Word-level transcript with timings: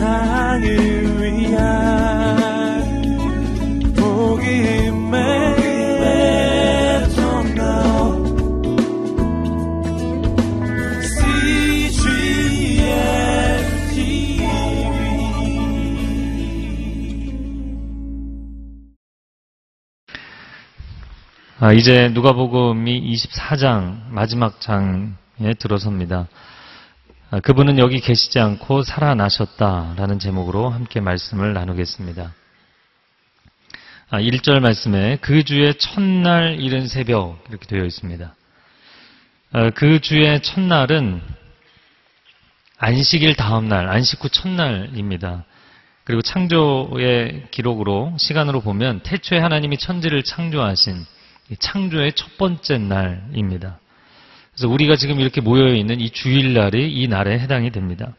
세상을 0.00 0.64
위한 1.20 1.60
복음의 3.94 5.20
아, 21.62 21.74
이제 21.74 22.08
누가복음이 22.08 23.12
24장 23.12 24.08
마지막 24.08 24.62
장에 24.62 25.52
들어섭니다. 25.58 26.26
아, 27.32 27.38
그분은 27.38 27.78
여기 27.78 28.00
계시지 28.00 28.40
않고 28.40 28.82
살아나셨다라는 28.82 30.18
제목으로 30.18 30.68
함께 30.68 30.98
말씀을 30.98 31.52
나누겠습니다. 31.52 32.34
아, 34.10 34.18
1절 34.20 34.58
말씀에 34.58 35.18
그 35.20 35.44
주의 35.44 35.72
첫날 35.78 36.60
이른 36.60 36.88
새벽 36.88 37.40
이렇게 37.48 37.66
되어 37.66 37.84
있습니다. 37.84 38.34
아, 39.52 39.70
그 39.70 40.00
주의 40.00 40.42
첫날은 40.42 41.22
안식일 42.78 43.36
다음날, 43.36 43.88
안식 43.88 44.24
후 44.24 44.28
첫날입니다. 44.28 45.44
그리고 46.02 46.22
창조의 46.22 47.46
기록으로 47.52 48.12
시간으로 48.18 48.60
보면 48.60 49.04
태초에 49.04 49.38
하나님이 49.38 49.78
천지를 49.78 50.24
창조하신 50.24 51.06
이 51.50 51.56
창조의 51.56 52.14
첫 52.14 52.36
번째 52.38 52.78
날입니다. 52.78 53.78
그래서 54.60 54.74
우리가 54.74 54.96
지금 54.96 55.20
이렇게 55.20 55.40
모여 55.40 55.74
있는 55.74 56.00
이 56.00 56.10
주일날이 56.10 56.92
이 56.92 57.08
날에 57.08 57.38
해당이 57.38 57.70
됩니다. 57.70 58.12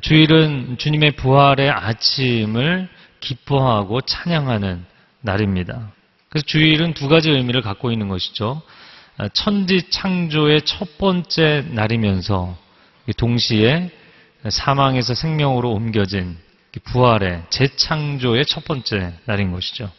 주일은 0.00 0.78
주님의 0.78 1.16
부활의 1.16 1.68
아침을 1.68 2.88
기뻐하고 3.20 4.00
찬양하는 4.00 4.82
날입니다. 5.20 5.92
그래서 6.30 6.46
주일은 6.46 6.94
두 6.94 7.08
가지 7.08 7.28
의미를 7.28 7.60
갖고 7.60 7.92
있는 7.92 8.08
것이죠. 8.08 8.62
천지 9.34 9.82
창조의 9.90 10.62
첫 10.62 10.96
번째 10.96 11.66
날이면서 11.68 12.56
동시에 13.18 13.90
사망에서 14.48 15.12
생명으로 15.12 15.72
옮겨진 15.72 16.38
부활의 16.84 17.42
재창조의 17.50 18.46
첫 18.46 18.64
번째 18.64 19.12
날인 19.26 19.52
것이죠. 19.52 19.92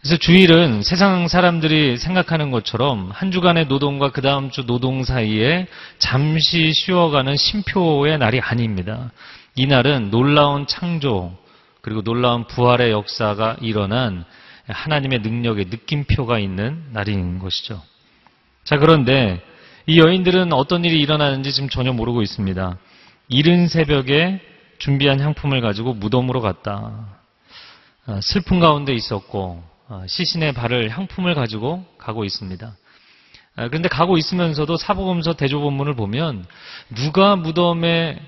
그래서 0.00 0.16
주일은 0.16 0.82
세상 0.82 1.26
사람들이 1.26 1.96
생각하는 1.96 2.52
것처럼 2.52 3.10
한 3.12 3.32
주간의 3.32 3.66
노동과 3.66 4.12
그 4.12 4.22
다음 4.22 4.50
주 4.50 4.64
노동 4.64 5.02
사이에 5.02 5.66
잠시 5.98 6.72
쉬어가는 6.72 7.36
쉼표의 7.36 8.18
날이 8.18 8.38
아닙니다. 8.38 9.10
이 9.56 9.66
날은 9.66 10.10
놀라운 10.10 10.68
창조 10.68 11.36
그리고 11.80 12.02
놀라운 12.02 12.46
부활의 12.46 12.92
역사가 12.92 13.56
일어난 13.60 14.24
하나님의 14.68 15.20
능력의 15.20 15.66
느낌표가 15.66 16.38
있는 16.38 16.84
날인 16.92 17.40
것이죠. 17.40 17.82
자, 18.62 18.78
그런데 18.78 19.42
이 19.86 19.98
여인들은 19.98 20.52
어떤 20.52 20.84
일이 20.84 21.00
일어나는지 21.00 21.52
지금 21.52 21.68
전혀 21.68 21.92
모르고 21.92 22.22
있습니다. 22.22 22.78
이른 23.28 23.66
새벽에 23.66 24.40
준비한 24.78 25.18
향품을 25.18 25.60
가지고 25.60 25.94
무덤으로 25.94 26.40
갔다. 26.40 27.18
아, 28.06 28.20
슬픈 28.20 28.60
가운데 28.60 28.94
있었고 28.94 29.62
어, 29.64 29.68
시신의 30.06 30.52
발을 30.52 30.90
향품을 30.90 31.34
가지고 31.34 31.84
가고 31.98 32.24
있습니다. 32.24 32.76
아, 33.56 33.68
그런데 33.68 33.88
가고 33.88 34.16
있으면서도 34.16 34.76
사복음서 34.76 35.34
대조본문을 35.34 35.94
보면 35.94 36.44
누가 36.94 37.36
무덤에 37.36 38.20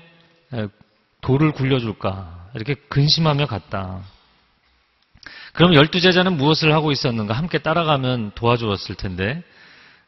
돌을 1.21 1.53
굴려줄까 1.53 2.49
이렇게 2.55 2.75
근심하며 2.89 3.45
갔다. 3.45 4.01
그럼 5.53 5.73
열두 5.73 6.01
제자는 6.01 6.37
무엇을 6.37 6.73
하고 6.73 6.91
있었는가? 6.91 7.33
함께 7.33 7.59
따라가면 7.59 8.31
도와주었을 8.35 8.95
텐데. 8.95 9.43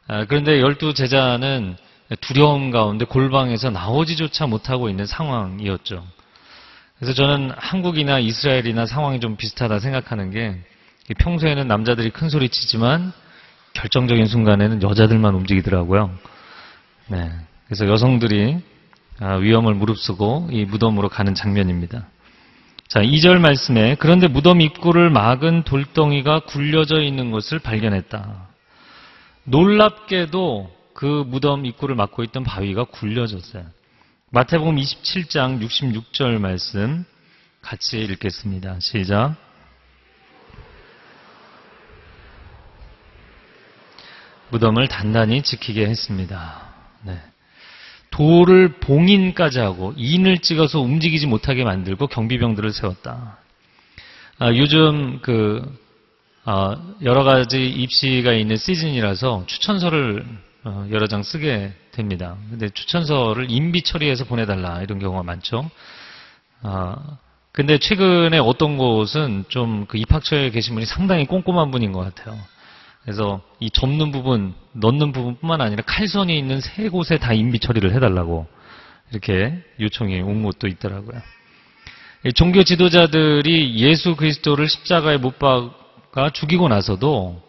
아, 0.06 0.24
그런데 0.26 0.60
열두 0.60 0.94
제자는 0.94 1.76
두려움 2.20 2.70
가운데 2.70 3.04
골방에서 3.04 3.70
나오지조차 3.70 4.46
못하고 4.46 4.90
있는 4.90 5.06
상황이었죠. 5.06 6.06
그래서 6.98 7.14
저는 7.14 7.50
한국이나 7.56 8.18
이스라엘이나 8.18 8.86
상황이 8.86 9.20
좀 9.20 9.36
비슷하다 9.36 9.80
생각하는 9.80 10.30
게 10.30 10.62
평소에는 11.12 11.68
남자들이 11.68 12.10
큰 12.10 12.30
소리 12.30 12.48
치지만 12.48 13.12
결정적인 13.74 14.26
순간에는 14.26 14.82
여자들만 14.82 15.34
움직이더라고요. 15.34 16.10
네. 17.08 17.30
그래서 17.66 17.86
여성들이 17.86 18.58
아, 19.20 19.34
위험을 19.34 19.74
무릅쓰고 19.74 20.48
이 20.50 20.64
무덤으로 20.64 21.08
가는 21.08 21.34
장면입니다. 21.34 22.08
자, 22.88 23.00
2절 23.00 23.38
말씀에 23.38 23.96
그런데 23.98 24.28
무덤 24.28 24.60
입구를 24.60 25.10
막은 25.10 25.64
돌덩이가 25.64 26.40
굴려져 26.40 27.00
있는 27.00 27.30
것을 27.30 27.58
발견했다. 27.58 28.48
놀랍게도 29.44 30.70
그 30.94 31.24
무덤 31.26 31.66
입구를 31.66 31.96
막고 31.96 32.22
있던 32.24 32.44
바위가 32.44 32.84
굴려졌어요. 32.84 33.64
마태복음 34.30 34.76
27장 34.76 35.60
66절 35.60 36.38
말씀 36.38 37.04
같이 37.60 38.00
읽겠습니다. 38.00 38.78
시작. 38.80 39.43
무덤을 44.54 44.86
단단히 44.86 45.42
지키게 45.42 45.84
했습니다. 45.84 46.62
네. 47.02 47.20
돌을 48.10 48.74
봉인까지 48.78 49.58
하고 49.58 49.92
인을 49.96 50.38
찍어서 50.38 50.80
움직이지 50.80 51.26
못하게 51.26 51.64
만들고 51.64 52.06
경비병들을 52.06 52.72
세웠다. 52.72 53.38
아, 54.38 54.54
요즘 54.54 55.18
그 55.22 55.60
아, 56.44 56.76
여러 57.02 57.24
가지 57.24 57.66
입시가 57.66 58.32
있는 58.32 58.56
시즌이라서 58.56 59.44
추천서를 59.46 60.24
어, 60.62 60.86
여러 60.92 61.08
장 61.08 61.24
쓰게 61.24 61.72
됩니다. 61.90 62.36
근데 62.48 62.68
추천서를 62.68 63.50
인비 63.50 63.82
처리해서 63.82 64.24
보내달라 64.24 64.82
이런 64.82 65.00
경우가 65.00 65.24
많죠. 65.24 65.68
아, 66.62 67.18
근데 67.50 67.78
최근에 67.78 68.38
어떤 68.38 68.78
곳은 68.78 69.46
좀 69.48 69.86
그 69.88 69.98
입학처에 69.98 70.50
계신 70.50 70.74
분이 70.74 70.86
상당히 70.86 71.26
꼼꼼한 71.26 71.72
분인 71.72 71.90
것 71.90 72.00
같아요. 72.14 72.38
그래서 73.04 73.42
이 73.60 73.70
접는 73.70 74.12
부분, 74.12 74.54
넣는 74.72 75.12
부분뿐만 75.12 75.60
아니라 75.60 75.82
칼선이 75.86 76.36
있는 76.36 76.60
세 76.60 76.88
곳에 76.88 77.18
다 77.18 77.32
인비 77.34 77.58
처리를 77.58 77.94
해달라고 77.94 78.46
이렇게 79.10 79.62
요청이 79.78 80.20
온 80.22 80.42
곳도 80.42 80.66
있더라고요. 80.66 81.20
종교 82.34 82.64
지도자들이 82.64 83.76
예수 83.76 84.16
그리스도를 84.16 84.68
십자가에 84.68 85.18
못 85.18 85.38
박아 85.38 86.30
죽이고 86.32 86.68
나서도 86.68 87.42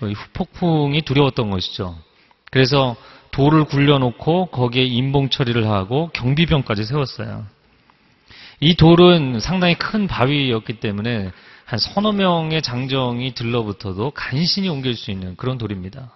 후폭풍이 0.00 1.02
두려웠던 1.02 1.50
것이죠. 1.50 1.98
그래서 2.52 2.96
돌을 3.32 3.64
굴려놓고 3.64 4.46
거기에 4.46 4.84
인봉 4.84 5.30
처리를 5.30 5.68
하고 5.68 6.10
경비병까지 6.12 6.84
세웠어요. 6.84 7.46
이 8.60 8.76
돌은 8.76 9.40
상당히 9.40 9.74
큰 9.74 10.06
바위였기 10.06 10.74
때문에 10.74 11.32
한 11.70 11.78
서너 11.78 12.10
명의 12.10 12.62
장정이 12.62 13.32
들러붙어도 13.34 14.10
간신히 14.10 14.68
옮길 14.68 14.96
수 14.96 15.12
있는 15.12 15.36
그런 15.36 15.56
돌입니다. 15.56 16.10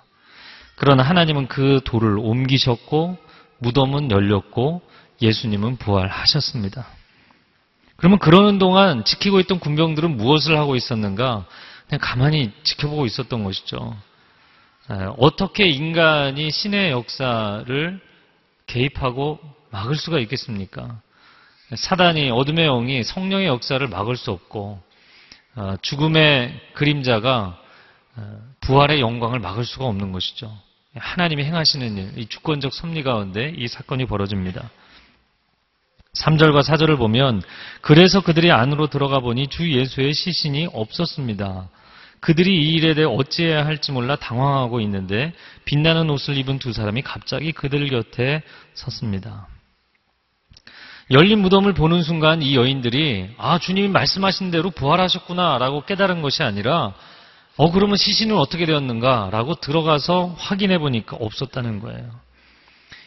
그러나 0.74 1.04
하나님은 1.04 1.46
그 1.46 1.80
돌을 1.84 2.18
옮기셨고 2.18 3.16
무덤은 3.58 4.10
열렸고 4.10 4.82
예수님은 5.22 5.76
부활하셨습니다. 5.76 6.88
그러면 7.94 8.18
그러는 8.18 8.58
동안 8.58 9.04
지키고 9.04 9.38
있던 9.38 9.60
군병들은 9.60 10.16
무엇을 10.16 10.58
하고 10.58 10.74
있었는가? 10.74 11.46
그냥 11.86 12.00
가만히 12.02 12.50
지켜보고 12.64 13.06
있었던 13.06 13.44
것이죠. 13.44 13.96
어떻게 15.18 15.68
인간이 15.68 16.50
신의 16.50 16.90
역사를 16.90 18.00
개입하고 18.66 19.38
막을 19.70 19.94
수가 19.94 20.18
있겠습니까? 20.18 21.00
사단이 21.76 22.30
어둠의 22.30 22.66
영이 22.66 23.04
성령의 23.04 23.46
역사를 23.46 23.86
막을 23.86 24.16
수 24.16 24.32
없고 24.32 24.82
어, 24.82 24.93
죽음의 25.82 26.72
그림자가 26.74 27.58
어, 28.16 28.38
부활의 28.60 29.00
영광을 29.00 29.40
막을 29.40 29.64
수가 29.64 29.86
없는 29.86 30.12
것이죠. 30.12 30.56
하나님이 30.96 31.44
행하시는 31.44 31.96
일, 31.96 32.18
이 32.18 32.26
주권적 32.26 32.72
섭리 32.72 33.02
가운데 33.02 33.52
이 33.56 33.66
사건이 33.66 34.06
벌어집니다. 34.06 34.70
3절과 36.14 36.62
4절을 36.62 36.96
보면 36.96 37.42
그래서 37.80 38.20
그들이 38.20 38.52
안으로 38.52 38.86
들어가 38.86 39.18
보니 39.18 39.48
주 39.48 39.70
예수의 39.72 40.14
시신이 40.14 40.68
없었습니다. 40.72 41.68
그들이 42.20 42.54
이 42.54 42.72
일에 42.74 42.94
대해 42.94 43.06
어찌해야 43.06 43.66
할지 43.66 43.92
몰라 43.92 44.16
당황하고 44.16 44.80
있는데 44.80 45.34
빛나는 45.64 46.08
옷을 46.08 46.36
입은 46.38 46.58
두 46.58 46.72
사람이 46.72 47.02
갑자기 47.02 47.52
그들 47.52 47.88
곁에 47.88 48.42
섰습니다. 48.74 49.48
열린 51.10 51.40
무덤을 51.40 51.74
보는 51.74 52.02
순간 52.02 52.40
이 52.40 52.56
여인들이 52.56 53.34
아 53.36 53.58
주님이 53.58 53.88
말씀하신 53.88 54.50
대로 54.50 54.70
부활하셨구나라고 54.70 55.84
깨달은 55.84 56.22
것이 56.22 56.42
아니라 56.42 56.94
어 57.56 57.70
그러면 57.70 57.96
시신은 57.96 58.36
어떻게 58.36 58.66
되었는가라고 58.66 59.56
들어가서 59.56 60.34
확인해 60.38 60.78
보니까 60.78 61.16
없었다는 61.20 61.80
거예요. 61.80 62.10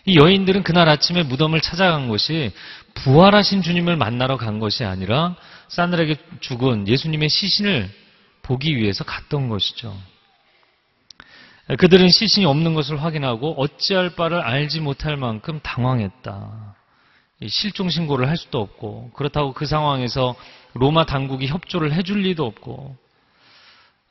이 0.06 0.18
여인들은 0.18 0.64
그날 0.64 0.88
아침에 0.88 1.24
무덤을 1.24 1.60
찾아간 1.60 2.08
것이 2.08 2.54
부활하신 2.94 3.62
주님을 3.62 3.98
만나러 3.98 4.38
간 4.38 4.60
것이 4.60 4.86
아니라 4.86 5.36
싸늘하게 5.68 6.16
죽은 6.40 6.88
예수님의 6.88 7.30
시신을 7.30 7.90
보기 8.44 8.78
위해서 8.78 9.04
갔던 9.04 9.50
것이죠. 9.50 9.94
그들은 11.78 12.10
시신이 12.10 12.46
없는 12.46 12.74
것을 12.76 13.04
확인하고 13.04 13.56
어찌할 13.58 14.16
바를 14.16 14.40
알지 14.40 14.80
못할 14.80 15.18
만큼 15.18 15.60
당황했다. 15.62 16.77
실종 17.46 17.90
신고를 17.90 18.28
할 18.28 18.38
수도 18.38 18.60
없고 18.60 19.12
그렇다고 19.14 19.54
그 19.54 19.66
상황에서 19.66 20.36
로마 20.74 21.06
당국이 21.06 21.48
협조를 21.48 21.94
해줄 21.94 22.22
리도 22.22 22.46
없고 22.46 22.98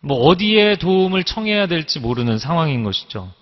뭐 0.00 0.18
어디에 0.18 0.76
도움을 0.76 1.24
청해야 1.24 1.66
될지 1.66 1.98
모르는 1.98 2.38
상황인 2.38 2.84
것이죠. 2.84 3.32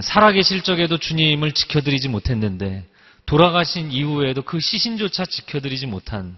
살아계실 0.00 0.62
적에도 0.62 0.98
주님을 0.98 1.52
지켜드리지 1.52 2.08
못했는데 2.08 2.84
돌아가신 3.26 3.92
이후에도 3.92 4.42
그 4.42 4.58
시신조차 4.58 5.24
지켜드리지 5.26 5.86
못한 5.86 6.36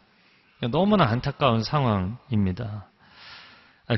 너무나 0.71 1.05
안타까운 1.05 1.63
상황입니다. 1.63 2.89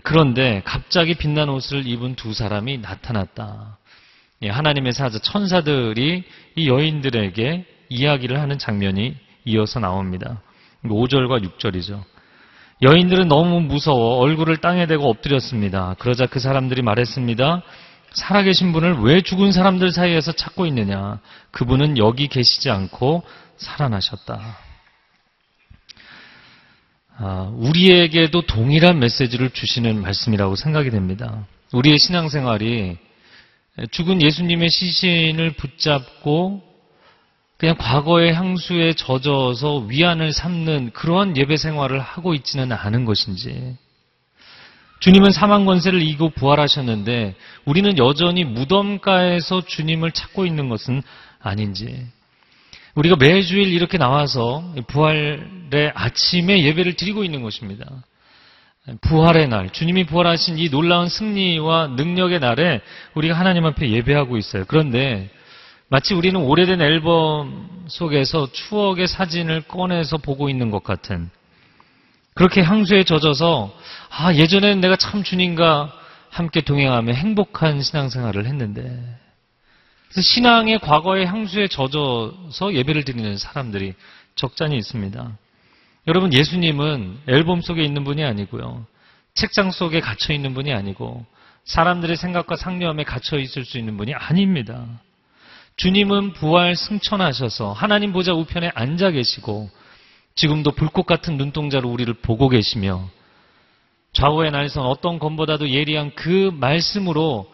그런데 0.03 0.63
갑자기 0.65 1.15
빛난 1.15 1.49
옷을 1.49 1.87
입은 1.87 2.15
두 2.15 2.35
사람이 2.35 2.79
나타났다. 2.79 3.79
예, 4.43 4.51
하나님의 4.51 4.93
사자 4.93 5.19
천사들이 5.19 6.25
이 6.57 6.69
여인들에게 6.69 7.78
이야기를 7.89 8.41
하는 8.41 8.59
장면이 8.59 9.17
이어서 9.45 9.81
나옵니다. 9.81 10.43
5절과 10.85 11.43
6절이죠. 11.45 12.03
여인들은 12.83 13.29
너무 13.29 13.61
무서워 13.61 14.19
얼굴을 14.19 14.59
땅에 14.59 14.87
대고 14.87 15.09
엎드렸습니다. 15.09 15.97
그러자 15.99 16.27
그 16.27 16.39
사람들이 16.39 16.83
말했습니다. 16.83 17.63
살아계신 18.13 18.73
분을 18.73 19.01
왜 19.01 19.21
죽은 19.21 19.53
사람들 19.53 19.91
사이에서 19.91 20.33
찾고 20.33 20.67
있느냐? 20.67 21.21
그분은 21.51 21.99
여기 21.99 22.29
계시지 22.29 22.71
않고 22.71 23.23
살아나셨다. 23.57 24.59
아, 27.21 27.53
우리에게도 27.57 28.43
동일한 28.43 29.01
메시지를 29.01 29.51
주시는 29.51 30.01
말씀이라고 30.01 30.55
생각이 30.55 30.91
됩니다. 30.91 31.47
우리의 31.73 31.99
신앙생활이 31.99 32.97
죽은 33.91 34.23
예수님의 34.23 34.71
시신을 34.71 35.53
붙잡고 35.53 36.68
그냥 37.59 37.77
과거의 37.77 38.33
향수에 38.35 38.93
젖어서 38.93 39.79
위안을 39.89 40.33
삼는 40.33 40.93
그러한 40.93 41.37
예배 41.37 41.57
생활을 41.57 41.99
하고 41.99 42.35
있지는 42.35 42.71
않은 42.71 43.05
것인지 43.05 43.77
주님은 45.01 45.33
사망 45.33 45.65
권세를 45.65 46.01
이기고 46.01 46.31
부활하셨는데 46.31 47.35
우리는 47.65 47.99
여전히 47.99 48.45
무덤가에서 48.45 49.63
주님을 49.67 50.13
찾고 50.13 50.47
있는 50.47 50.69
것은 50.69 51.03
아닌지 51.41 52.07
우리가 52.95 53.17
매주일 53.17 53.73
이렇게 53.73 53.99
나와서 53.99 54.75
부활의 54.87 55.93
아침에 55.95 56.63
예배를 56.65 56.95
드리고 56.95 57.25
있는 57.25 57.43
것입니다. 57.43 57.87
부활의 59.03 59.49
날, 59.49 59.71
주님이 59.71 60.05
부활하신 60.05 60.59
이 60.59 60.71
놀라운 60.71 61.09
승리와 61.09 61.89
능력의 61.89 62.41
날에 62.41 62.81
우리가 63.15 63.35
하나님 63.35 63.67
앞에 63.67 63.91
예배하고 63.91 64.37
있어요. 64.37 64.65
그런데 64.67 65.31
마치 65.91 66.13
우리는 66.13 66.39
오래된 66.39 66.83
앨범 66.83 67.87
속에서 67.89 68.53
추억의 68.53 69.09
사진을 69.09 69.63
꺼내서 69.63 70.19
보고 70.19 70.51
있는 70.51 70.71
것 70.71 70.85
같은 70.85 71.31
그렇게 72.35 72.63
향수에 72.63 73.05
젖어서 73.05 73.75
아 74.11 74.35
예전에는 74.35 74.83
내가 74.83 74.97
참 74.97 75.23
주님과 75.23 75.93
함께 76.29 76.61
동행하며 76.61 77.15
행복한 77.15 77.81
신앙생활을 77.81 78.47
했는데 78.47 79.03
신앙의 80.11 80.81
과거의 80.81 81.27
향수에 81.27 81.69
젖어서 81.69 82.75
예배를 82.75 83.05
드리는 83.05 83.39
사람들이 83.39 83.95
적잖이 84.35 84.77
있습니다. 84.77 85.39
여러분 86.07 86.35
예수님은 86.35 87.19
앨범 87.29 87.63
속에 87.63 87.83
있는 87.83 88.05
분이 88.05 88.25
아니고요. 88.25 88.87
책장 89.33 89.71
속에 89.71 90.01
갇혀 90.01 90.35
있는 90.35 90.53
분이 90.53 90.71
아니고 90.73 91.25
사람들의 91.65 92.17
생각과 92.17 92.57
상념에 92.57 93.05
갇혀 93.05 93.39
있을 93.39 93.65
수 93.65 93.79
있는 93.79 93.97
분이 93.97 94.15
아닙니다. 94.15 94.87
주님은 95.79 96.33
부활 96.33 96.75
승천하셔서 96.75 97.73
하나님 97.73 98.13
보좌 98.13 98.35
우편에 98.35 98.73
앉아 98.75 99.13
계시고 99.13 99.71
지금도 100.35 100.73
불꽃 100.73 101.07
같은 101.07 101.37
눈동자로 101.37 101.89
우리를 101.89 102.13
보고 102.15 102.49
계시며 102.49 103.09
좌우의 104.13 104.51
날선 104.51 104.85
어떤 104.85 105.21
검보다도 105.21 105.71
예리한 105.71 106.17
그 106.17 106.51
말씀으로 106.53 107.53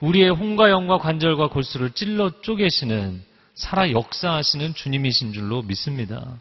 우리의 0.00 0.30
홍과 0.30 0.70
영과 0.70 0.96
관절과 0.96 1.48
골수를 1.48 1.90
찔러 1.90 2.40
쪼개시는 2.40 3.22
살아 3.54 3.90
역사하시는 3.90 4.74
주님이신 4.74 5.34
줄로 5.34 5.60
믿습니다. 5.62 6.40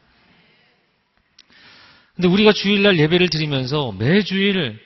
근데 2.16 2.30
우리가 2.30 2.54
주일날 2.54 2.98
예배를 2.98 3.28
드리면서 3.28 3.92
매 3.92 4.22
주일 4.22 4.80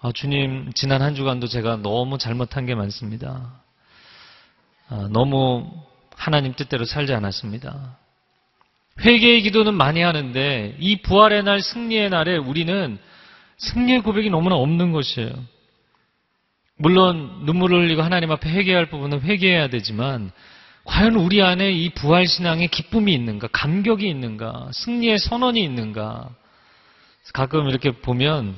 아, 0.00 0.10
주님 0.12 0.72
지난 0.74 1.02
한 1.02 1.14
주간도 1.14 1.46
제가 1.46 1.76
너무 1.76 2.18
잘못한 2.18 2.66
게 2.66 2.74
많습니다. 2.74 3.63
아, 4.88 5.08
너무 5.10 5.70
하나님 6.16 6.54
뜻대로 6.54 6.84
살지 6.84 7.12
않았습니다. 7.14 7.98
회개의 9.00 9.42
기도는 9.42 9.74
많이 9.74 10.00
하는데 10.02 10.76
이 10.78 11.02
부활의 11.02 11.42
날, 11.42 11.60
승리의 11.60 12.10
날에 12.10 12.36
우리는 12.36 12.98
승리의 13.58 14.02
고백이 14.02 14.30
너무나 14.30 14.56
없는 14.56 14.92
것이에요. 14.92 15.32
물론 16.76 17.44
눈물을 17.44 17.84
흘리고 17.84 18.02
하나님 18.02 18.30
앞에 18.30 18.50
회개할 18.50 18.86
부분은 18.86 19.22
회개해야 19.22 19.68
되지만 19.68 20.32
과연 20.84 21.14
우리 21.14 21.42
안에 21.42 21.72
이 21.72 21.90
부활 21.90 22.26
신앙의 22.26 22.68
기쁨이 22.68 23.14
있는가, 23.14 23.48
감격이 23.52 24.06
있는가, 24.06 24.68
승리의 24.72 25.18
선언이 25.18 25.62
있는가? 25.62 26.28
가끔 27.32 27.68
이렇게 27.68 27.90
보면 27.90 28.56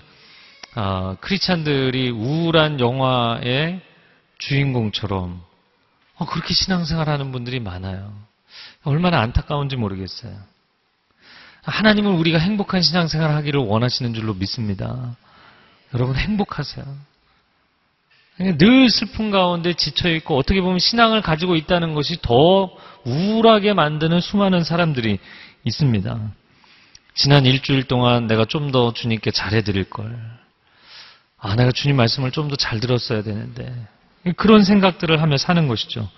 아, 0.74 1.16
크리스찬들이 1.20 2.10
우울한 2.10 2.80
영화의 2.80 3.80
주인공처럼 4.38 5.45
어, 6.18 6.26
그렇게 6.26 6.54
신앙생활 6.54 7.08
하는 7.08 7.32
분들이 7.32 7.60
많아요. 7.60 8.12
얼마나 8.84 9.20
안타까운지 9.20 9.76
모르겠어요. 9.76 10.34
하나님은 11.62 12.12
우리가 12.12 12.38
행복한 12.38 12.80
신앙생활 12.82 13.30
하기를 13.32 13.60
원하시는 13.60 14.14
줄로 14.14 14.34
믿습니다. 14.34 15.16
여러분 15.94 16.16
행복하세요. 16.16 16.84
늘 18.58 18.90
슬픔 18.90 19.30
가운데 19.30 19.72
지쳐있고 19.72 20.36
어떻게 20.36 20.60
보면 20.60 20.78
신앙을 20.78 21.22
가지고 21.22 21.56
있다는 21.56 21.94
것이 21.94 22.18
더 22.20 22.70
우울하게 23.04 23.72
만드는 23.72 24.20
수많은 24.20 24.62
사람들이 24.62 25.18
있습니다. 25.64 26.20
지난 27.14 27.46
일주일 27.46 27.84
동안 27.84 28.26
내가 28.26 28.44
좀 28.44 28.70
더 28.72 28.92
주님께 28.92 29.30
잘해드릴 29.30 29.88
걸. 29.88 30.16
아, 31.38 31.56
내가 31.56 31.72
주님 31.72 31.96
말씀을 31.96 32.30
좀 32.30 32.48
더 32.48 32.56
잘 32.56 32.78
들었어야 32.78 33.22
되는데. 33.22 33.74
그런 34.34 34.64
생각들을 34.64 35.20
하며 35.22 35.36
사는 35.36 35.68
것이죠. 35.68 36.08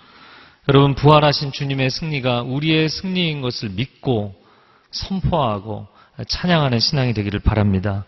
여러분, 0.67 0.95
부활하신 0.95 1.51
주님의 1.51 1.89
승리가 1.89 2.43
우리의 2.43 2.89
승리인 2.89 3.41
것을 3.41 3.69
믿고 3.69 4.35
선포하고 4.91 5.87
찬양하는 6.27 6.79
신앙이 6.79 7.13
되기를 7.13 7.39
바랍니다. 7.39 8.05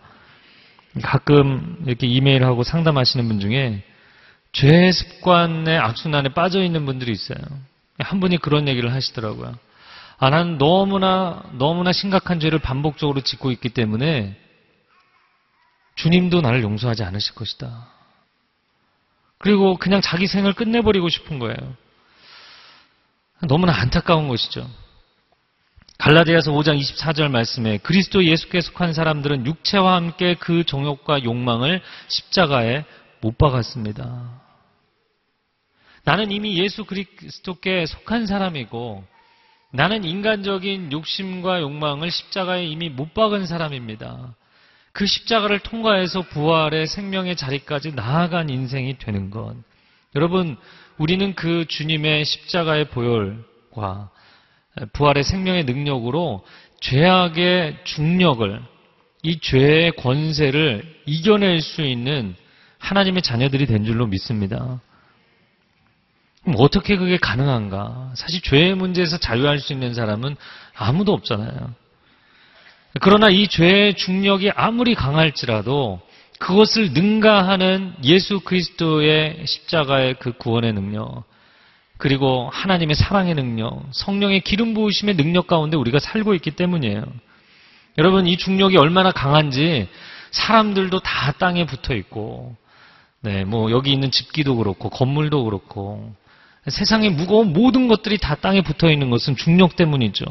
가끔 1.02 1.78
이렇게 1.86 2.06
이메일하고 2.06 2.64
상담하시는 2.64 3.26
분 3.26 3.40
중에 3.40 3.82
죄 4.52 4.92
습관의 4.92 5.78
악순환에 5.78 6.30
빠져 6.34 6.62
있는 6.62 6.84
분들이 6.84 7.12
있어요. 7.12 7.38
한 7.98 8.20
분이 8.20 8.38
그런 8.38 8.68
얘기를 8.68 8.92
하시더라고요. 8.92 9.54
아, 10.18 10.30
난 10.30 10.58
너무나, 10.58 11.42
너무나 11.52 11.92
심각한 11.92 12.38
죄를 12.38 12.58
반복적으로 12.58 13.22
짓고 13.22 13.50
있기 13.50 13.70
때문에 13.70 14.36
주님도 15.96 16.42
나를 16.42 16.62
용서하지 16.62 17.02
않으실 17.02 17.34
것이다. 17.34 17.91
그리고 19.42 19.76
그냥 19.76 20.00
자기 20.00 20.28
생을 20.28 20.52
끝내버리고 20.52 21.08
싶은 21.08 21.40
거예요. 21.40 21.56
너무나 23.48 23.74
안타까운 23.76 24.28
것이죠. 24.28 24.70
갈라디아서 25.98 26.52
5장 26.52 26.80
24절 26.80 27.28
말씀에 27.28 27.78
그리스도 27.78 28.24
예수께 28.24 28.60
속한 28.60 28.92
사람들은 28.92 29.46
육체와 29.46 29.96
함께 29.96 30.34
그 30.34 30.64
정욕과 30.64 31.24
욕망을 31.24 31.82
십자가에 32.06 32.84
못 33.20 33.36
박았습니다. 33.36 34.40
나는 36.04 36.30
이미 36.30 36.56
예수 36.58 36.84
그리스도께 36.84 37.86
속한 37.86 38.26
사람이고 38.26 39.04
나는 39.72 40.04
인간적인 40.04 40.92
욕심과 40.92 41.62
욕망을 41.62 42.12
십자가에 42.12 42.64
이미 42.64 42.90
못 42.90 43.12
박은 43.12 43.46
사람입니다. 43.46 44.36
그 44.92 45.06
십자가를 45.06 45.60
통과해서 45.60 46.22
부활의 46.22 46.86
생명의 46.86 47.36
자리까지 47.36 47.92
나아간 47.92 48.50
인생이 48.50 48.98
되는 48.98 49.30
것. 49.30 49.54
여러분, 50.14 50.56
우리는 50.98 51.34
그 51.34 51.66
주님의 51.66 52.24
십자가의 52.24 52.90
보혈과 52.90 54.10
부활의 54.92 55.24
생명의 55.24 55.64
능력으로 55.64 56.44
죄악의 56.80 57.78
중력을, 57.84 58.62
이 59.22 59.40
죄의 59.40 59.92
권세를 59.92 61.00
이겨낼 61.06 61.60
수 61.60 61.82
있는 61.82 62.34
하나님의 62.78 63.22
자녀들이 63.22 63.66
된 63.66 63.84
줄로 63.84 64.06
믿습니다. 64.06 64.80
그럼 66.42 66.56
어떻게 66.58 66.96
그게 66.96 67.16
가능한가? 67.16 68.12
사실 68.16 68.40
죄의 68.42 68.74
문제에서 68.74 69.16
자유할 69.16 69.60
수 69.60 69.72
있는 69.72 69.94
사람은 69.94 70.36
아무도 70.74 71.12
없잖아요. 71.12 71.74
그러나 73.00 73.30
이 73.30 73.48
죄의 73.48 73.94
중력이 73.94 74.50
아무리 74.54 74.94
강할지라도 74.94 76.00
그것을 76.38 76.92
능가하는 76.92 77.94
예수 78.04 78.40
그리스도의 78.40 79.44
십자가의 79.46 80.16
그 80.18 80.32
구원의 80.32 80.72
능력, 80.72 81.24
그리고 81.96 82.50
하나님의 82.52 82.96
사랑의 82.96 83.34
능력, 83.34 83.84
성령의 83.92 84.40
기름 84.40 84.74
부으심의 84.74 85.16
능력 85.16 85.46
가운데 85.46 85.76
우리가 85.76 86.00
살고 86.00 86.34
있기 86.34 86.50
때문이에요. 86.50 87.04
여러분, 87.98 88.26
이 88.26 88.36
중력이 88.36 88.76
얼마나 88.76 89.12
강한지 89.12 89.88
사람들도 90.32 90.98
다 91.00 91.32
땅에 91.32 91.64
붙어 91.64 91.94
있고, 91.94 92.56
네, 93.20 93.44
뭐, 93.44 93.70
여기 93.70 93.92
있는 93.92 94.10
집기도 94.10 94.56
그렇고, 94.56 94.90
건물도 94.90 95.44
그렇고, 95.44 96.12
세상에 96.66 97.08
무거운 97.08 97.52
모든 97.52 97.86
것들이 97.86 98.18
다 98.18 98.34
땅에 98.34 98.62
붙어 98.62 98.90
있는 98.90 99.10
것은 99.10 99.36
중력 99.36 99.76
때문이죠. 99.76 100.24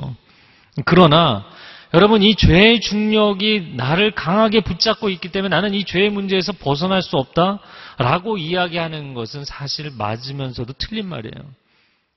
그러나, 0.83 1.45
여러분, 1.93 2.23
이 2.23 2.35
죄의 2.35 2.79
중력이 2.79 3.73
나를 3.75 4.11
강하게 4.11 4.61
붙잡고 4.61 5.09
있기 5.09 5.29
때문에 5.29 5.53
나는 5.53 5.73
이 5.73 5.83
죄의 5.83 6.09
문제에서 6.09 6.53
벗어날 6.53 7.01
수 7.01 7.17
없다라고 7.17 8.37
이야기하는 8.37 9.13
것은 9.13 9.43
사실 9.43 9.91
맞으면서도 9.97 10.73
틀린 10.73 11.07
말이에요. 11.07 11.33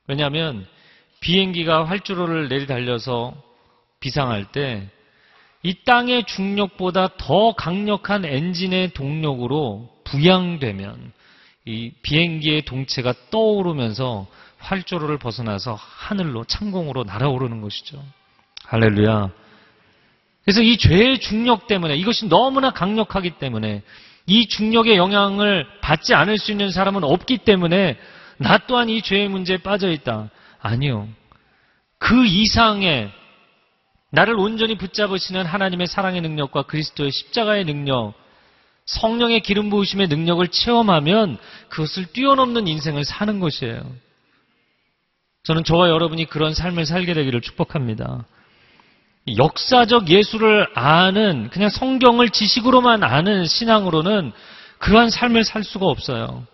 왜냐하면 0.07 0.67
비행기가 1.21 1.85
활주로를 1.85 2.49
내리달려서 2.49 3.35
비상할 4.01 4.53
때 4.53 4.89
이 5.65 5.75
땅의 5.87 6.25
중력보다 6.25 7.17
더 7.17 7.55
강력한 7.55 8.27
엔진의 8.27 8.91
동력으로 8.93 9.89
부양되면 10.05 11.13
이 11.65 11.91
비행기의 12.03 12.67
동체가 12.67 13.15
떠오르면서 13.31 14.27
활주로를 14.59 15.17
벗어나서 15.17 15.75
하늘로 15.75 16.45
창공으로 16.45 17.05
날아오르는 17.05 17.63
것이죠. 17.63 18.05
할렐루야. 18.67 19.31
그래서 20.45 20.63
이 20.63 20.77
죄의 20.77 21.21
중력 21.21 21.67
때문에 21.67 21.97
이것이 21.97 22.29
너무나 22.29 22.71
강력하기 22.71 23.39
때문에 23.39 23.83
이 24.27 24.49
중력의 24.49 24.97
영향을 24.97 25.67
받지 25.81 26.15
않을 26.15 26.39
수 26.39 26.51
있는 26.51 26.71
사람은 26.71 27.05
없기 27.05 27.39
때문에 27.39 27.99
나 28.39 28.59
또한 28.67 28.89
이 28.89 29.03
죄의 29.03 29.29
문제에 29.29 29.59
빠져 29.59 29.91
있다. 29.91 30.31
아니요. 30.61 31.09
그 31.99 32.27
이상의 32.27 33.11
나를 34.11 34.39
온전히 34.39 34.77
붙잡으시는 34.77 35.45
하나님의 35.45 35.87
사랑의 35.87 36.21
능력과 36.21 36.63
그리스도의 36.63 37.11
십자가의 37.11 37.65
능력, 37.65 38.15
성령의 38.87 39.41
기름 39.41 39.71
부으심의 39.71 40.09
능력을 40.09 40.47
체험하면 40.49 41.39
그것을 41.69 42.07
뛰어넘는 42.07 42.69
인생을 42.69 43.05
사는 43.05 43.41
것이에요. 43.41 43.83
저는 45.45 45.65
저와 45.65 45.89
여러분이 45.89 46.27
그런 46.27 46.55
삶을 46.55 46.87
살게 46.87 47.15
되기를 47.15 47.41
축복합니다. 47.41 48.25
역사적 49.27 50.09
예수를 50.09 50.69
아는 50.75 51.49
그냥 51.51 51.71
성경을 51.71 52.31
지식으로만 52.31 53.03
아는 53.03 53.47
신앙으로는 53.47 54.33
그러한 54.79 55.11
삶을 55.11 55.45
살 55.45 55.65
수가 55.65 55.87
없어요. 55.87 56.47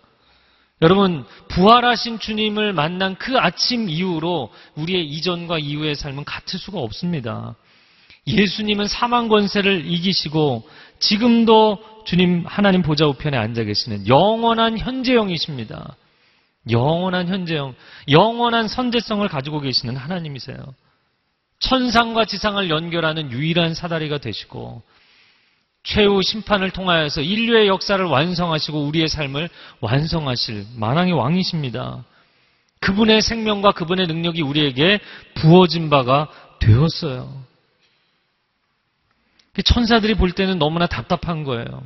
여러분 0.81 1.25
부활하신 1.49 2.19
주님을 2.19 2.73
만난 2.73 3.15
그 3.15 3.37
아침 3.37 3.89
이후로 3.89 4.51
우리의 4.75 5.05
이전과 5.05 5.59
이후의 5.59 5.95
삶은 5.95 6.23
같을 6.23 6.57
수가 6.57 6.79
없습니다. 6.79 7.55
예수님은 8.25 8.87
사망 8.87 9.27
권세를 9.27 9.85
이기시고 9.85 10.67
지금도 10.99 11.79
주님 12.05 12.45
하나님 12.45 12.81
보좌 12.81 13.05
우편에 13.05 13.37
앉아 13.37 13.63
계시는 13.63 14.07
영원한 14.07 14.77
현재형이십니다. 14.77 15.95
영원한 16.69 17.27
현재형, 17.27 17.75
영원한 18.09 18.67
선제성을 18.67 19.27
가지고 19.27 19.61
계시는 19.61 19.97
하나님이세요. 19.97 20.57
천상과 21.61 22.25
지상을 22.25 22.69
연결하는 22.69 23.31
유일한 23.31 23.73
사다리가 23.73 24.17
되시고 24.17 24.83
최후 25.83 26.21
심판을 26.21 26.71
통하여서 26.71 27.21
인류의 27.21 27.67
역사를 27.67 28.03
완성하시고 28.03 28.85
우리의 28.85 29.07
삶을 29.07 29.49
완성하실 29.79 30.65
만왕의 30.75 31.13
왕이십니다. 31.13 32.03
그분의 32.81 33.21
생명과 33.21 33.71
그분의 33.71 34.07
능력이 34.07 34.41
우리에게 34.41 34.99
부어진 35.35 35.89
바가 35.89 36.29
되었어요. 36.59 37.41
천사들이 39.63 40.15
볼 40.15 40.31
때는 40.31 40.59
너무나 40.59 40.87
답답한 40.87 41.43
거예요. 41.43 41.83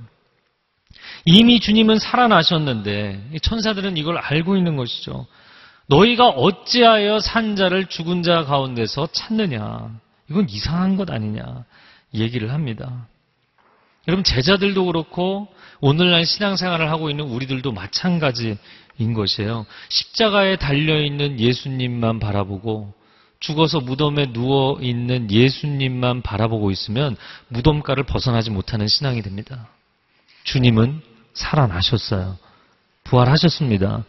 이미 1.26 1.60
주님은 1.60 2.00
살아나셨는데 2.00 3.40
천사들은 3.42 3.98
이걸 3.98 4.18
알고 4.18 4.56
있는 4.56 4.76
것이죠. 4.76 5.28
너희가 5.88 6.30
어찌하여 6.30 7.20
산자를 7.20 7.88
죽은 7.88 8.24
자 8.24 8.44
가운데서 8.44 9.08
찾느냐? 9.12 9.92
이건 10.30 10.50
이상한 10.50 10.96
것 10.96 11.12
아니냐? 11.12 11.66
얘기를 12.14 12.52
합니다. 12.52 13.08
여러분 14.08 14.24
제자들도 14.24 14.86
그렇고 14.86 15.48
오늘날 15.82 16.26
신앙생활을 16.26 16.90
하고 16.90 17.10
있는 17.10 17.26
우리들도 17.26 17.72
마찬가지인 17.72 18.58
것이에요. 19.16 19.66
십자가에 19.90 20.56
달려 20.58 21.02
있는 21.02 21.40
예수님만 21.40 22.20
바라보고 22.20 22.94
죽어서 23.40 23.80
무덤에 23.80 24.32
누워 24.32 24.80
있는 24.82 25.30
예수님만 25.30 26.22
바라보고 26.22 26.72
있으면 26.72 27.16
무덤가를 27.50 28.04
벗어나지 28.04 28.50
못하는 28.50 28.88
신앙이 28.88 29.22
됩니다. 29.22 29.68
주님은 30.46 31.02
살아나셨어요. 31.34 32.38
부활하셨습니다. 33.04 34.04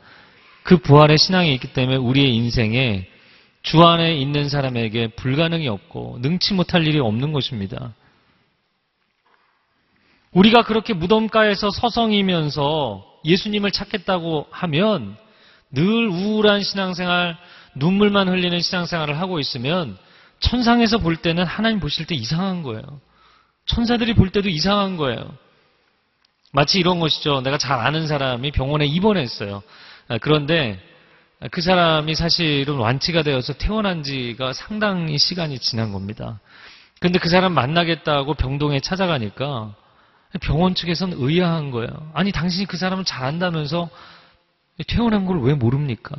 그 0.67 0.79
부활의 0.79 1.17
신앙이 1.17 1.55
있기 1.55 1.73
때문에 1.73 1.97
우리의 1.97 2.35
인생에 2.35 3.07
주 3.63 3.85
안에 3.85 4.17
있는 4.17 4.49
사람에게 4.49 5.09
불가능이 5.15 5.69
없고 5.69 6.19
능치 6.23 6.55
못할 6.55 6.85
일이 6.85 6.99
없는 6.99 7.33
것입니다. 7.33 7.95
우리가 10.33 10.65
그렇게 10.65 10.93
무덤가에서 10.93 11.71
서성이면서 11.71 13.05
예수님을 13.25 13.71
찾겠다고 13.71 14.49
하면 14.51 15.17
늘 15.71 16.09
우울한 16.09 16.65
신앙생활, 16.65 17.37
눈물만 17.77 18.29
흘리는 18.29 18.61
신앙생활을 18.61 19.21
하고 19.21 19.39
있으면 19.39 19.97
천상에서 20.41 20.99
볼 20.99 21.17
때는 21.17 21.47
하나님 21.47 21.79
보실 21.79 22.07
때 22.07 22.17
이상한 22.17 22.65
거예요. 22.65 22.83
천사들이 23.67 24.15
볼 24.15 24.31
때도 24.31 24.49
이상한 24.49 24.97
거예요. 24.97 25.33
마치 26.53 26.81
이런 26.81 26.99
것이죠. 26.99 27.41
내가 27.43 27.57
잘 27.57 27.79
아는 27.79 28.09
사람이 28.09 28.51
병원에 28.51 28.85
입원했어요. 28.85 29.63
아, 30.09 30.19
그런데 30.19 30.81
그 31.51 31.61
사람이 31.61 32.15
사실은 32.15 32.77
완치가 32.77 33.23
되어서 33.23 33.53
태어난 33.53 34.03
지가 34.03 34.53
상당히 34.53 35.19
시간이 35.19 35.59
지난 35.59 35.93
겁니다. 35.93 36.41
근데 37.01 37.19
그 37.19 37.29
사람 37.29 37.53
만나겠다고 37.53 38.35
병동에 38.35 38.81
찾아가니까 38.81 39.75
병원 40.41 40.75
측에서는 40.75 41.17
의아한 41.21 41.71
거예요. 41.71 42.11
아니, 42.15 42.33
당신이 42.33 42.67
그 42.67 42.77
사람을 42.77 43.05
잘 43.05 43.25
안다면서 43.25 43.89
태어난 44.89 45.25
걸왜 45.27 45.55
모릅니까? 45.55 46.17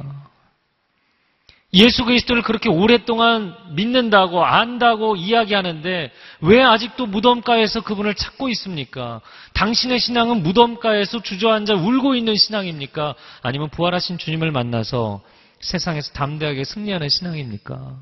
예수 1.73 2.05
그리스도를 2.05 2.43
그렇게 2.43 2.69
오랫동안 2.69 3.53
믿는다고 3.75 4.43
안다고 4.45 5.17
이야기하는데 5.17 6.11
왜 6.41 6.63
아직도 6.63 7.07
무덤가에서 7.07 7.81
그분을 7.81 8.15
찾고 8.15 8.47
있습니까? 8.49 9.19
당신의 9.53 9.99
신앙은 9.99 10.43
무덤가에서 10.43 11.21
주저앉아 11.21 11.75
울고 11.75 12.15
있는 12.15 12.35
신앙입니까? 12.35 13.15
아니면 13.41 13.69
부활하신 13.69 14.17
주님을 14.17 14.51
만나서 14.51 15.21
세상에서 15.59 16.13
담대하게 16.13 16.63
승리하는 16.63 17.09
신앙입니까? 17.09 17.97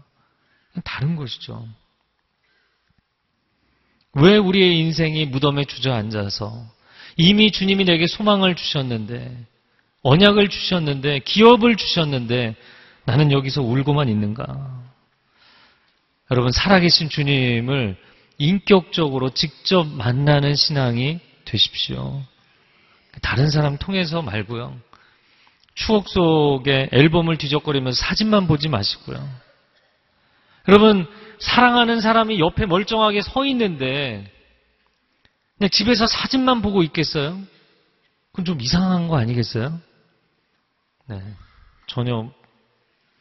다른 0.84 1.15
것이죠. 1.15 1.67
왜 4.13 4.38
우리의 4.38 4.77
인생이 4.79 5.25
무덤에 5.25 5.65
주저앉아서 5.65 6.53
이미 7.17 7.51
주님이 7.51 7.86
내게 7.86 8.05
소망을 8.05 8.55
주셨는데 8.55 9.45
언약을 10.03 10.50
주셨는데 10.50 11.19
기업을 11.19 11.77
주셨는데 11.77 12.55
나는 13.05 13.31
여기서 13.31 13.62
울고만 13.62 14.09
있는가? 14.09 14.83
여러분, 16.31 16.51
살아계신 16.51 17.09
주님을 17.09 17.97
인격적으로 18.38 19.29
직접 19.29 19.85
만나는 19.85 20.55
신앙이 20.55 21.19
되십시오. 21.45 22.24
다른 23.21 23.50
사람 23.50 23.77
통해서 23.77 24.21
말고요. 24.21 24.77
추억 25.75 26.09
속에 26.09 26.89
앨범을 26.91 27.38
뒤적거리면서 27.38 28.01
사진만 28.01 28.47
보지 28.47 28.69
마시고요. 28.69 29.27
여러분, 30.67 31.07
사랑하는 31.39 32.01
사람이 32.01 32.39
옆에 32.39 32.65
멀쩡하게 32.65 33.21
서 33.21 33.45
있는데, 33.45 34.31
그냥 35.57 35.69
집에서 35.69 36.07
사진만 36.07 36.62
보고 36.62 36.81
있겠어요? 36.83 37.39
그건 38.31 38.45
좀 38.45 38.62
이상한 38.62 39.07
거 39.07 39.17
아니겠어요? 39.17 39.79
네. 41.07 41.21
전혀 41.88 42.31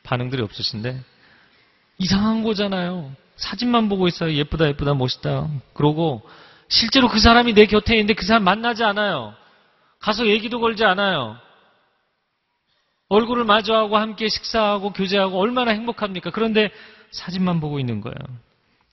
반응들이 0.05 0.43
없으신데 0.43 1.01
이상한 1.99 2.45
거잖아요. 2.45 3.13
사진만 3.37 3.89
보고 3.89 4.07
있어요. 4.07 4.33
예쁘다, 4.33 4.69
예쁘다, 4.69 4.95
멋있다. 4.95 5.49
그러고 5.73 6.23
실제로 6.69 7.09
그 7.09 7.19
사람이 7.19 7.55
내 7.55 7.67
곁에 7.67 7.95
있는데 7.95 8.15
그 8.15 8.25
사람 8.25 8.45
만나지 8.45 8.85
않아요. 8.85 9.35
가서 9.99 10.27
얘기도 10.27 10.61
걸지 10.61 10.85
않아요. 10.85 11.37
얼굴을 13.09 13.45
마주하고 13.45 13.97
함께 13.97 14.29
식사하고 14.29 14.93
교제하고 14.93 15.39
얼마나 15.39 15.73
행복합니까? 15.73 16.31
그런데 16.31 16.71
사진만 17.11 17.61
보고 17.61 17.79
있는 17.79 18.01
거예요. 18.01 18.17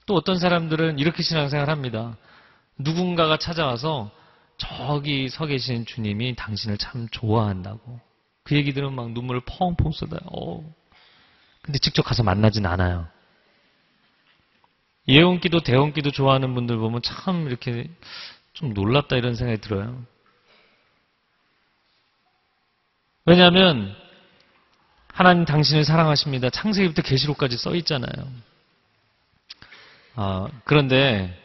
또 0.06 0.16
어떤 0.16 0.38
사람들은 0.38 1.00
이렇게 1.00 1.24
신앙생활 1.24 1.70
합니다. 1.70 2.18
누군가가 2.78 3.38
찾아와서 3.38 4.12
저기 4.58 5.30
서 5.30 5.46
계신 5.46 5.86
주님이 5.86 6.36
당신을 6.36 6.78
참 6.78 7.08
좋아한다고. 7.10 8.00
그 8.44 8.56
얘기 8.56 8.74
들으면 8.74 8.96
막 8.96 9.12
눈물을 9.12 9.42
펑펑 9.46 9.92
쏟아요. 9.92 10.20
어. 10.32 10.64
근데 11.62 11.78
직접 11.80 12.04
가서 12.04 12.24
만나진 12.24 12.66
않아요. 12.66 13.08
예언기도 15.08 15.62
대원기도 15.62 16.12
좋아하는 16.12 16.54
분들 16.54 16.78
보면 16.78 17.02
참 17.02 17.48
이렇게 17.48 17.90
좀 18.54 18.74
놀랍다 18.74 19.16
이런 19.16 19.36
생각이 19.36 19.62
들어요. 19.62 20.04
왜냐하면 23.26 23.96
하나님 25.14 25.46
당신을 25.46 25.86
사랑하십니다. 25.86 26.50
창세기부터 26.50 27.02
계시록까지 27.02 27.58
써 27.58 27.76
있잖아요. 27.76 28.28
아, 30.16 30.48
그런데 30.66 31.38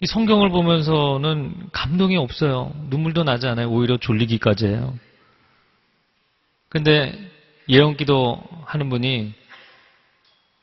이 0.00 0.06
성경을 0.06 0.50
보면서는 0.50 1.70
감동이 1.72 2.16
없어요. 2.16 2.72
눈물도 2.88 3.24
나지 3.24 3.46
않아요. 3.46 3.70
오히려 3.70 3.96
졸리기까지 3.96 4.66
해요. 4.66 4.98
근데 6.68 7.30
예언기도 7.68 8.42
하는 8.64 8.88
분이 8.88 9.34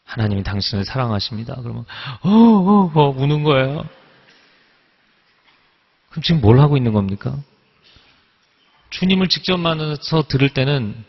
하나님이 0.06 0.44
당신을 0.44 0.86
사랑하십니다. 0.86 1.56
그러면 1.62 1.86
어, 2.22 2.30
어, 2.30 2.92
어 2.94 3.10
우는 3.10 3.44
거예요. 3.44 3.84
그럼 6.10 6.24
지금 6.24 6.42
뭘 6.42 6.60
하고 6.60 6.78
있는 6.78 6.94
겁니까? 6.94 7.36
주님을 8.92 9.28
직접 9.28 9.58
만나서 9.58 10.24
들을 10.28 10.50
때는 10.50 11.04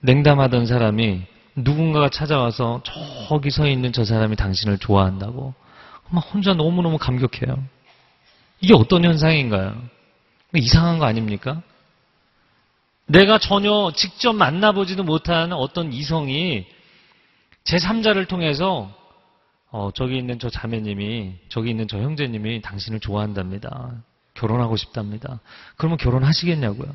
냉담하던 0.00 0.66
사람이 0.66 1.22
누군가가 1.56 2.10
찾아와서 2.10 2.82
저기 3.28 3.50
서 3.50 3.66
있는 3.66 3.92
저 3.92 4.04
사람이 4.04 4.36
당신을 4.36 4.78
좋아한다고 4.78 5.54
막 6.10 6.20
혼자 6.32 6.52
너무너무 6.52 6.98
감격해요. 6.98 7.62
이게 8.60 8.74
어떤 8.74 9.04
현상인가요? 9.04 9.80
이상한 10.54 10.98
거 10.98 11.06
아닙니까? 11.06 11.62
내가 13.06 13.38
전혀 13.38 13.92
직접 13.94 14.32
만나보지도 14.32 15.04
못한 15.04 15.52
어떤 15.52 15.92
이성이 15.92 16.66
제3자를 17.64 18.28
통해서 18.28 18.90
어, 19.70 19.90
저기 19.94 20.18
있는 20.18 20.38
저 20.38 20.50
자매님이 20.50 21.34
저기 21.48 21.70
있는 21.70 21.88
저 21.88 21.98
형제님이 21.98 22.60
당신을 22.60 23.00
좋아한답니다. 23.00 23.92
결혼하고 24.34 24.76
싶답니다. 24.76 25.40
그러면 25.76 25.98
결혼하시겠냐고요? 25.98 26.94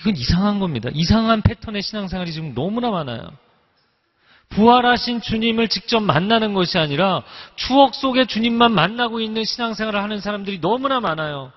이건 0.00 0.16
이상한 0.16 0.58
겁니다. 0.58 0.90
이상한 0.92 1.42
패턴의 1.42 1.82
신앙생활이 1.82 2.32
지금 2.32 2.54
너무나 2.54 2.90
많아요. 2.90 3.30
부활하신 4.48 5.20
주님을 5.22 5.68
직접 5.68 6.00
만나는 6.00 6.54
것이 6.54 6.78
아니라 6.78 7.22
추억 7.56 7.94
속에 7.94 8.26
주님만 8.26 8.72
만나고 8.72 9.20
있는 9.20 9.44
신앙생활을 9.44 10.02
하는 10.02 10.20
사람들이 10.20 10.60
너무나 10.60 11.00
많아요. 11.00 11.52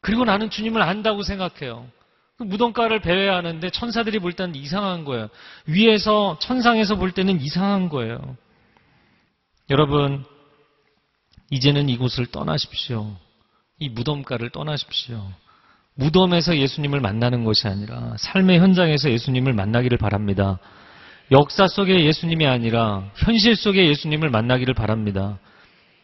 그리고 0.00 0.24
나는 0.24 0.50
주님을 0.50 0.80
안다고 0.82 1.22
생각해요. 1.22 1.86
그 2.36 2.44
무덤가를 2.44 3.00
배회하는데 3.00 3.70
천사들이 3.70 4.20
볼 4.20 4.32
때는 4.32 4.54
이상한 4.54 5.04
거예요. 5.04 5.28
위에서 5.66 6.38
천상에서 6.40 6.96
볼 6.96 7.12
때는 7.12 7.40
이상한 7.40 7.88
거예요. 7.88 8.36
여러분 9.70 10.24
이제는 11.50 11.88
이곳을 11.88 12.26
떠나십시오. 12.26 13.16
이 13.80 13.88
무덤가를 13.88 14.50
떠나십시오. 14.50 15.26
무덤에서 15.94 16.56
예수님을 16.56 17.00
만나는 17.00 17.44
것이 17.44 17.66
아니라 17.66 18.14
삶의 18.18 18.60
현장에서 18.60 19.10
예수님을 19.10 19.52
만나기를 19.52 19.98
바랍니다. 19.98 20.58
역사 21.32 21.66
속의 21.66 22.06
예수님이 22.06 22.46
아니라 22.46 23.10
현실 23.16 23.56
속의 23.56 23.88
예수님을 23.88 24.30
만나기를 24.30 24.74
바랍니다. 24.74 25.38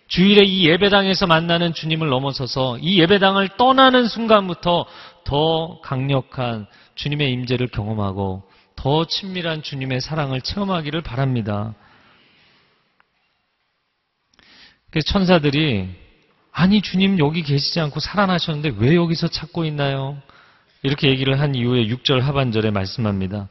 주일에 0.09 0.45
이 0.45 0.67
예배당에서 0.69 1.27
만나는 1.27 1.73
주님을 1.73 2.09
넘어서서 2.09 2.79
이 2.79 3.01
예배당을 3.01 3.57
떠나는 3.57 4.07
순간부터 4.07 4.87
더 5.25 5.81
강력한 5.81 6.67
주님의 6.95 7.33
임재를 7.33 7.69
경험하고 7.69 8.43
더 8.77 9.07
친밀한 9.07 9.63
주님의 9.63 10.01
사랑을 10.01 10.41
체험하기를 10.41 11.01
바랍니다. 11.03 11.75
그래서 14.91 15.11
천사들이 15.11 15.89
아니 16.53 16.83
주님 16.83 17.19
여기 17.19 17.43
계시지 17.43 17.81
않고 17.81 17.99
살아나셨는데 17.99 18.77
왜 18.79 18.95
여기서 18.95 19.29
찾고 19.29 19.65
있나요? 19.65 20.21
이렇게 20.83 21.09
얘기를 21.09 21.41
한 21.41 21.55
이후에 21.55 21.87
6절 21.87 22.21
하반절에 22.21 22.71
말씀합니다. 22.71 23.49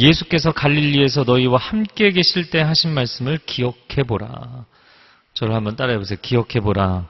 예수께서 0.00 0.52
갈릴리에서 0.52 1.24
너희와 1.24 1.58
함께 1.58 2.10
계실 2.10 2.50
때 2.50 2.60
하신 2.60 2.92
말씀을 2.94 3.38
기억해 3.46 4.02
보라. 4.06 4.64
저를 5.36 5.54
한번 5.54 5.76
따라해 5.76 5.98
보세요. 5.98 6.18
기억해 6.20 6.60
보라. 6.60 7.06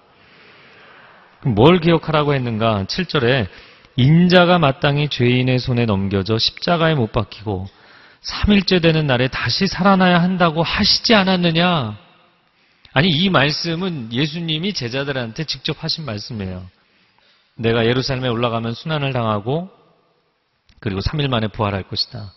뭘 1.45 1.79
기억하라고 1.79 2.35
했는가? 2.35 2.85
7절에 2.85 3.47
인자가 3.95 4.59
마땅히 4.59 5.09
죄인의 5.09 5.61
손에 5.61 5.87
넘겨져 5.87 6.37
십자가에 6.37 6.95
못 6.95 7.12
박히고 7.12 7.69
3일째 8.23 8.83
되는 8.83 9.07
날에 9.07 9.29
다시 9.29 9.69
살아나야 9.69 10.21
한다고 10.21 10.62
하시지 10.65 11.15
않았느냐? 11.15 11.97
아니, 12.93 13.11
이 13.11 13.31
말씀은 13.31 14.12
예수님이 14.12 14.73
제자들한테 14.73 15.45
직접 15.45 15.85
하신 15.85 16.05
말씀이에요. 16.05 16.67
내가 17.55 17.87
예루살렘에 17.87 18.29
올라가면 18.29 18.75
순환을 18.75 19.12
당하고 19.12 19.71
그리고 20.81 21.01
3일 21.01 21.29
만에 21.29 21.47
부활할 21.49 21.85
것이다. 21.85 22.33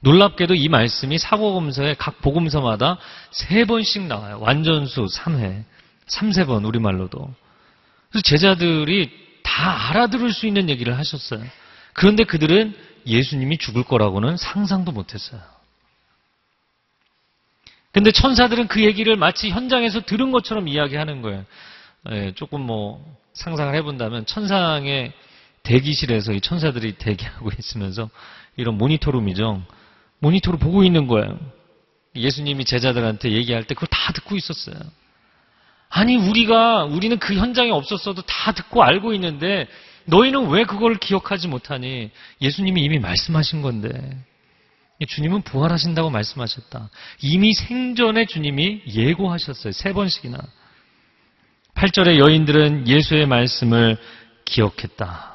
놀랍게도 0.00 0.54
이 0.54 0.68
말씀이 0.68 1.18
사고금서에 1.18 1.94
각 1.94 2.20
복음서마다 2.22 2.98
세 3.30 3.64
번씩 3.64 4.02
나와요. 4.02 4.38
완전수 4.40 5.06
3회. 5.06 5.64
3, 6.06 6.32
세 6.32 6.44
번 6.44 6.64
우리말로도. 6.64 7.32
그래서 8.10 8.22
제자들이 8.22 9.10
다 9.42 9.90
알아들을 9.90 10.32
수 10.32 10.46
있는 10.46 10.68
얘기를 10.68 10.98
하셨어요. 10.98 11.44
그런데 11.92 12.24
그들은 12.24 12.74
예수님이 13.06 13.58
죽을 13.58 13.84
거라고는 13.84 14.36
상상도 14.36 14.90
못했어요. 14.92 15.40
근데 17.92 18.12
천사들은 18.12 18.68
그 18.68 18.84
얘기를 18.84 19.16
마치 19.16 19.50
현장에서 19.50 20.00
들은 20.02 20.30
것처럼 20.32 20.68
이야기하는 20.68 21.22
거예요. 21.22 21.44
예, 22.10 22.32
조금 22.34 22.60
뭐 22.60 23.04
상상을 23.34 23.74
해본다면 23.74 24.26
천상의 24.26 25.12
대기실에서 25.62 26.32
이 26.32 26.40
천사들이 26.40 26.92
대기하고 26.94 27.50
있으면서 27.58 28.08
이런 28.56 28.78
모니터룸이죠. 28.78 29.62
모니터로 30.20 30.58
보고 30.58 30.84
있는 30.84 31.06
거예요. 31.06 31.38
예수님이 32.14 32.64
제자들한테 32.64 33.32
얘기할 33.32 33.64
때 33.64 33.74
그걸 33.74 33.88
다 33.88 34.12
듣고 34.12 34.36
있었어요. 34.36 34.76
아니 35.88 36.16
우리가 36.16 36.84
우리는 36.84 37.18
그 37.18 37.34
현장에 37.34 37.70
없었어도 37.70 38.22
다 38.22 38.52
듣고 38.52 38.82
알고 38.82 39.12
있는데 39.14 39.66
너희는 40.04 40.48
왜 40.48 40.64
그걸 40.64 40.96
기억하지 40.96 41.48
못하니? 41.48 42.10
예수님이 42.40 42.82
이미 42.82 42.98
말씀하신 42.98 43.62
건데. 43.62 43.90
주님은 45.06 45.42
부활하신다고 45.42 46.10
말씀하셨다. 46.10 46.90
이미 47.22 47.54
생전에 47.54 48.26
주님이 48.26 48.82
예고하셨어요. 48.86 49.72
세 49.72 49.92
번씩이나. 49.92 50.38
8절의 51.74 52.18
여인들은 52.18 52.86
예수의 52.86 53.26
말씀을 53.26 53.96
기억했다. 54.44 55.30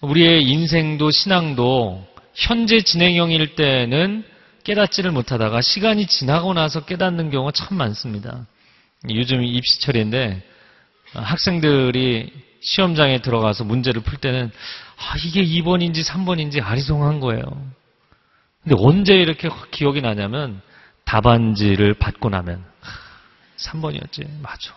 우리의 0.00 0.44
인생도 0.44 1.10
신앙도 1.10 2.06
현재 2.38 2.80
진행형일 2.80 3.56
때는 3.56 4.24
깨닫지를 4.62 5.10
못하다가 5.10 5.60
시간이 5.60 6.06
지나고 6.06 6.54
나서 6.54 6.84
깨닫는 6.84 7.30
경우가 7.30 7.50
참 7.52 7.76
많습니다. 7.76 8.46
요즘 9.10 9.42
입시철인데 9.42 10.42
학생들이 11.14 12.32
시험장에 12.60 13.22
들어가서 13.22 13.64
문제를 13.64 14.02
풀 14.02 14.18
때는 14.18 14.50
아, 14.98 15.14
이게 15.24 15.42
2번인지 15.44 16.04
3번인지 16.04 16.62
아리송한 16.62 17.20
거예요. 17.20 17.42
근데 18.62 18.76
언제 18.78 19.14
이렇게 19.14 19.48
기억이 19.72 20.00
나냐면 20.00 20.60
답안지를 21.04 21.94
받고 21.94 22.28
나면 22.28 22.64
3번이었지. 23.56 24.28
맞아. 24.42 24.74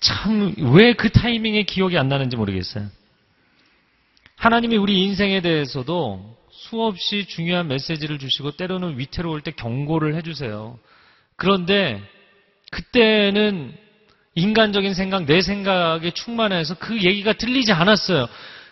참 0.00 0.54
왜 0.58 0.92
그 0.94 1.10
타이밍에 1.10 1.62
기억이 1.64 1.98
안 1.98 2.08
나는지 2.08 2.36
모르겠어요. 2.36 2.86
하나님이 4.38 4.76
우리 4.76 5.02
인생에 5.04 5.40
대해서도 5.40 6.36
수없이 6.50 7.26
중요한 7.26 7.66
메시지를 7.66 8.18
주시고 8.18 8.52
때로는 8.52 8.98
위태로울 8.98 9.42
때 9.42 9.50
경고를 9.50 10.14
해주세요. 10.14 10.78
그런데 11.36 12.00
그때는 12.70 13.76
인간적인 14.36 14.94
생각, 14.94 15.24
내 15.24 15.40
생각에 15.40 16.12
충만해서 16.12 16.76
그 16.78 17.02
얘기가 17.02 17.32
들리지 17.32 17.72
않았어요. 17.72 18.26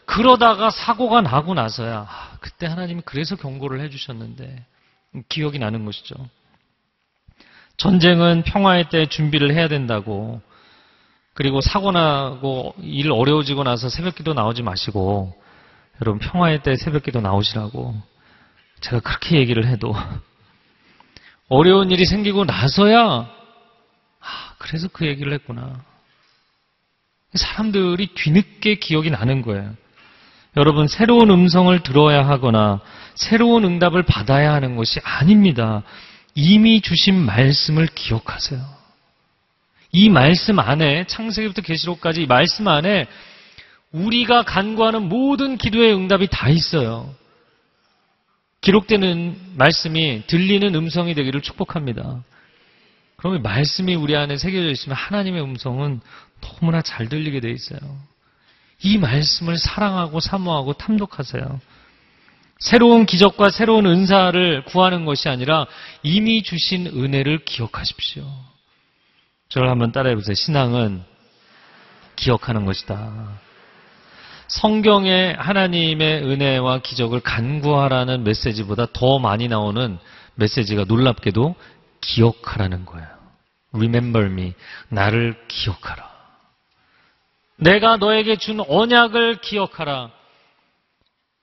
그러다가 0.04 0.70
사고가 0.70 1.20
나고 1.20 1.54
나서야 1.54 2.06
아, 2.08 2.36
그때 2.38 2.66
하나님이 2.66 3.02
그래서 3.04 3.34
경고를 3.34 3.80
해주셨는데 3.80 4.64
기억이 5.28 5.58
나는 5.58 5.84
것이죠. 5.84 6.14
전쟁은 7.76 8.44
평화의 8.44 8.88
때 8.88 9.06
준비를 9.06 9.52
해야 9.52 9.66
된다고 9.66 10.40
그리고 11.34 11.60
사고 11.60 11.90
나고 11.90 12.74
일 12.80 13.10
어려워지고 13.10 13.64
나서 13.64 13.88
새벽기도 13.88 14.32
나오지 14.32 14.62
마시고 14.62 15.45
여러분 16.00 16.18
평화의 16.20 16.62
때 16.62 16.76
새벽기도 16.76 17.20
나오시라고 17.20 17.94
제가 18.80 19.00
그렇게 19.00 19.38
얘기를 19.38 19.66
해도 19.66 19.94
어려운 21.48 21.90
일이 21.90 22.04
생기고 22.04 22.44
나서야 22.44 23.00
아 24.20 24.54
그래서 24.58 24.88
그 24.88 25.06
얘기를 25.06 25.32
했구나. 25.32 25.84
사람들이 27.34 28.08
뒤늦게 28.14 28.76
기억이 28.76 29.10
나는 29.10 29.42
거예요. 29.42 29.74
여러분 30.56 30.88
새로운 30.88 31.30
음성을 31.30 31.78
들어야 31.82 32.26
하거나 32.26 32.80
새로운 33.14 33.64
응답을 33.64 34.04
받아야 34.04 34.52
하는 34.54 34.76
것이 34.76 35.00
아닙니다. 35.02 35.82
이미 36.34 36.80
주신 36.80 37.14
말씀을 37.14 37.86
기억하세요. 37.86 38.60
이 39.92 40.08
말씀 40.08 40.58
안에 40.58 41.06
창세기부터 41.06 41.62
계시록까지 41.62 42.22
이 42.22 42.26
말씀 42.26 42.68
안에 42.68 43.06
우리가 43.96 44.42
간구하는 44.44 45.08
모든 45.08 45.56
기도의 45.56 45.94
응답이 45.94 46.28
다 46.30 46.50
있어요. 46.50 47.14
기록되는 48.60 49.54
말씀이 49.56 50.24
들리는 50.26 50.74
음성이 50.74 51.14
되기를 51.14 51.40
축복합니다. 51.40 52.22
그러면 53.16 53.42
말씀이 53.42 53.94
우리 53.94 54.14
안에 54.14 54.36
새겨져 54.36 54.68
있으면 54.70 54.96
하나님의 54.96 55.42
음성은 55.42 56.00
너무나 56.40 56.82
잘 56.82 57.08
들리게 57.08 57.40
돼 57.40 57.50
있어요. 57.50 57.78
이 58.82 58.98
말씀을 58.98 59.56
사랑하고 59.56 60.20
사모하고 60.20 60.74
탐독하세요. 60.74 61.60
새로운 62.58 63.06
기적과 63.06 63.50
새로운 63.50 63.86
은사를 63.86 64.64
구하는 64.64 65.04
것이 65.06 65.28
아니라 65.28 65.66
이미 66.02 66.42
주신 66.42 66.86
은혜를 66.86 67.44
기억하십시오. 67.44 68.24
저를 69.48 69.70
한번 69.70 69.92
따라해 69.92 70.14
보세요. 70.14 70.34
신앙은 70.34 71.02
기억하는 72.16 72.66
것이다. 72.66 73.45
성경에 74.48 75.32
하나님의 75.32 76.22
은혜와 76.22 76.78
기적을 76.78 77.20
간구하라는 77.20 78.24
메시지보다 78.24 78.86
더 78.92 79.18
많이 79.18 79.48
나오는 79.48 79.98
메시지가 80.36 80.84
놀랍게도 80.84 81.56
기억하라는 82.00 82.84
거예요. 82.84 83.08
Remember 83.72 84.30
me. 84.30 84.54
나를 84.88 85.36
기억하라. 85.48 86.08
내가 87.56 87.96
너에게 87.96 88.36
준 88.36 88.60
언약을 88.60 89.40
기억하라. 89.40 90.10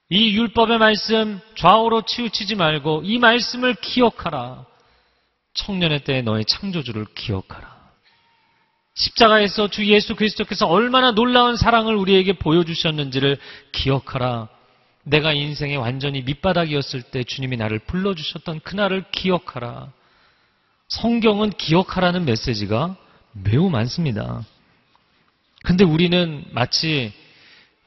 이 0.10 0.38
율법의 0.38 0.78
말씀 0.78 1.40
좌우로 1.56 2.04
치우치지 2.04 2.56
말고 2.56 3.02
이 3.04 3.18
말씀을 3.18 3.76
기억하라. 3.76 4.66
청년의 5.56 6.04
때에 6.04 6.22
너의 6.22 6.46
창조주를 6.46 7.06
기억하라. 7.16 7.83
십자가에서 8.96 9.70
주 9.70 9.86
예수 9.88 10.16
그리스도께서 10.16 10.68
얼마나 10.68 11.12
놀라운 11.12 11.56
사랑을 11.56 11.96
우리에게 11.96 12.34
보여주셨는지를 12.34 13.38
기억하라. 13.72 14.50
내가 15.04 15.34
인생의 15.34 15.78
완전히 15.78 16.22
밑바닥이었을 16.22 17.02
때 17.02 17.24
주님이 17.24 17.58
나를 17.58 17.80
불러주셨던 17.80 18.62
그날을 18.62 19.06
기억하라. 19.12 19.92
성경은 20.88 21.52
기억하라는 21.52 22.26
메시지가 22.26 22.96
매우 23.32 23.70
많습니다. 23.70 24.44
근데 25.64 25.84
우리는 25.84 26.46
마치 26.52 27.12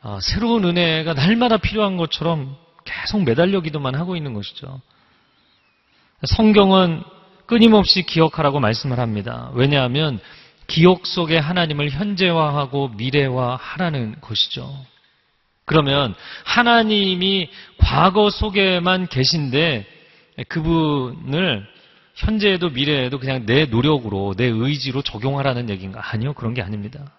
어, 0.02 0.18
새로운 0.20 0.64
은혜가 0.64 1.14
날마다 1.14 1.56
필요한 1.56 1.96
것처럼 1.96 2.56
계속 2.84 3.22
매달려 3.24 3.60
기도만 3.60 3.94
하고 3.94 4.16
있는 4.16 4.34
것이죠. 4.34 4.80
성경은 6.24 7.02
끊임없이 7.46 8.02
기억하라고 8.02 8.60
말씀을 8.60 8.98
합니다. 8.98 9.50
왜냐하면 9.54 10.20
기억 10.66 11.06
속에 11.06 11.38
하나님을 11.38 11.90
현재화하고 11.90 12.88
미래화하라는 12.88 14.20
것이죠. 14.20 14.84
그러면 15.64 16.14
하나님이 16.44 17.50
과거 17.78 18.30
속에만 18.30 19.08
계신데 19.08 19.86
그분을 20.48 21.66
현재에도 22.14 22.70
미래에도 22.70 23.18
그냥 23.18 23.46
내 23.46 23.66
노력으로 23.66 24.34
내 24.36 24.44
의지로 24.44 25.02
적용하라는 25.02 25.68
얘기인가? 25.70 26.00
아니요. 26.02 26.32
그런 26.32 26.54
게 26.54 26.62
아닙니다. 26.62 27.12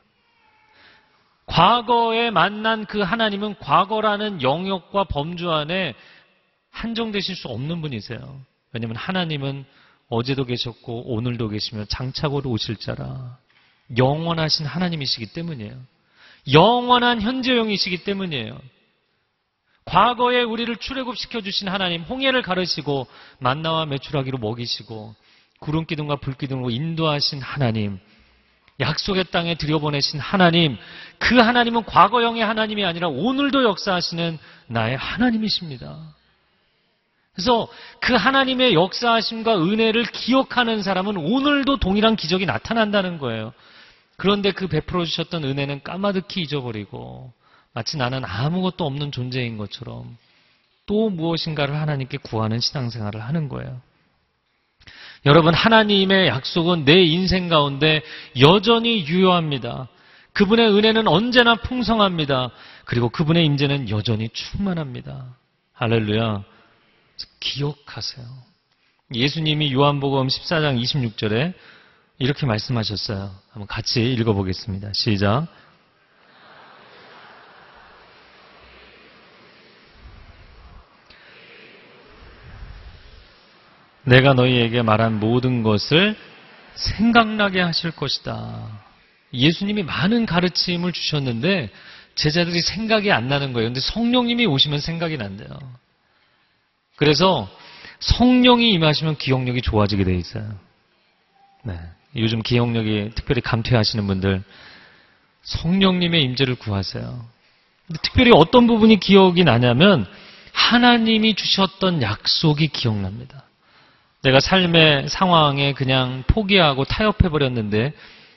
과거에 1.46 2.30
만난 2.32 2.86
그 2.86 3.02
하나님은 3.02 3.56
과거라는 3.60 4.42
영역과 4.42 5.06
범주 5.06 5.52
안에 5.52 5.94
한정되실 6.72 7.36
수 7.36 7.48
없는 7.48 7.82
분이세요. 7.82 8.40
왜냐하면 8.74 8.98
하나님은 8.98 9.66
어제도 10.10 10.46
계셨고 10.46 11.13
오늘도 11.13 11.50
계시며 11.50 11.86
장차고도 11.86 12.50
오실 12.50 12.78
자라 12.78 13.38
영원하신 13.98 14.65
하나님이시기 14.65 15.34
때문이에요. 15.34 15.76
영원한 16.52 17.22
현재형이시기 17.22 18.04
때문이에요. 18.04 18.60
과거에 19.86 20.41
우리를 20.41 20.76
출애굽시켜 20.78 21.41
주신 21.41 21.70
하나님, 21.70 22.02
홍해를 22.02 22.41
가르시고 22.41 23.08
만나와 23.39 23.86
메추라기로 23.86 24.38
먹이시고 24.38 25.15
구름 25.60 25.86
기둥과 25.86 26.17
불 26.17 26.36
기둥으로 26.36 26.70
인도하신 26.70 27.41
하나님, 27.41 28.00
약속의 28.80 29.26
땅에 29.32 29.56
들여보내신 29.56 30.20
하나님, 30.20 30.78
그 31.17 31.38
하나님은 31.38 31.86
과거형의 31.86 32.43
하나님이 32.43 32.86
아니라 32.86 33.08
오늘도 33.08 33.63
역사하시는 33.63 34.38
나의 34.67 34.98
하나님이십니다. 34.98 36.15
그래서 37.38 37.67
그 38.00 38.15
하나님의 38.15 38.73
역사하심과 38.73 39.63
은혜를 39.63 40.06
기억하는 40.06 40.82
사람은 40.82 41.17
오늘도 41.17 41.78
동일한 41.78 42.15
기적이 42.15 42.47
나타난다는 42.47 43.19
거예요. 43.19 43.54
그런데 44.17 44.52
그 44.52 44.67
베풀어 44.67 45.06
주셨던 45.06 45.43
은혜는 45.43 45.84
까마득히 45.84 46.41
잊어버리고 46.41 47.32
마치 47.73 47.95
나는 47.95 48.26
아무것도 48.26 48.84
없는 48.84 49.12
존재인 49.12 49.58
것처럼 49.58 50.17
또 50.88 51.12
무엇인가를 51.12 51.80
하나님께 51.80 52.17
구하는 52.23 52.60
신앙생활을 52.60 53.21
하는 53.21 53.50
거예요. 53.50 53.82
여러분, 55.28 55.54
하나님의 55.54 56.30
약속은 56.30 56.86
내 56.86 57.04
인생 57.04 57.50
가운데 57.50 58.02
여전히 58.39 59.06
유효합니다. 59.06 59.89
그분의 60.34 60.73
은혜는 60.73 61.08
언제나 61.08 61.54
풍성합니다. 61.54 62.50
그리고 62.86 63.10
그분의 63.10 63.45
임재는 63.45 63.89
여전히 63.91 64.30
충만합니다. 64.30 65.36
할렐루야. 65.73 66.57
기억하세요. 67.40 68.26
예수님이 69.14 69.74
요한복음 69.74 70.28
14장 70.28 70.82
26절에 70.82 71.54
이렇게 72.20 72.46
말씀하셨어요. 72.46 73.34
한번 73.52 73.68
같이 73.68 74.04
읽어보겠습니다. 74.14 74.92
시작. 74.94 75.48
내가 84.04 84.34
너희에게 84.34 84.82
말한 84.82 85.20
모든 85.20 85.64
것을 85.64 86.16
생각나게 86.76 87.60
하실 87.62 87.92
것이다. 87.92 88.82
예수님이 89.34 89.84
많은 89.84 90.26
가르침을 90.26 90.94
주셨는데 90.94 91.70
제자들이 92.16 92.62
생각이 92.62 93.12
안 93.12 93.28
나는 93.28 93.54
거예요. 93.54 93.68
근데 93.70 93.80
성령님이 93.82 94.46
오시면 94.46 94.80
생각이 94.80 95.18
난대요. 95.18 95.48
그래서 96.98 97.50
성령이 98.00 98.74
임하시면 98.74 99.18
기억력이 99.18 99.62
좋아지게 99.62 100.04
돼 100.04 100.16
있어요. 100.16 100.52
네. 101.64 101.80
요즘 102.16 102.42
기억력이 102.42 103.12
특별히 103.16 103.42
감퇴하시는 103.42 104.06
분들 104.06 104.44
성령님의 105.44 106.24
임재를 106.24 106.56
구하세요. 106.56 107.26
특별히 108.02 108.32
어떤 108.34 108.68
부분이 108.68 109.00
기억이 109.00 109.44
나냐면 109.44 110.06
하나님이 110.52 111.36
주셨던 111.36 112.02
약속이 112.02 112.70
기억납니다. 112.70 113.44
내가 114.24 114.40
삶의 114.40 115.08
상황에 115.10 115.74
그냥 115.74 116.24
포기하고 116.28 116.84
타협해 116.84 117.30
버렸는데 117.30 117.94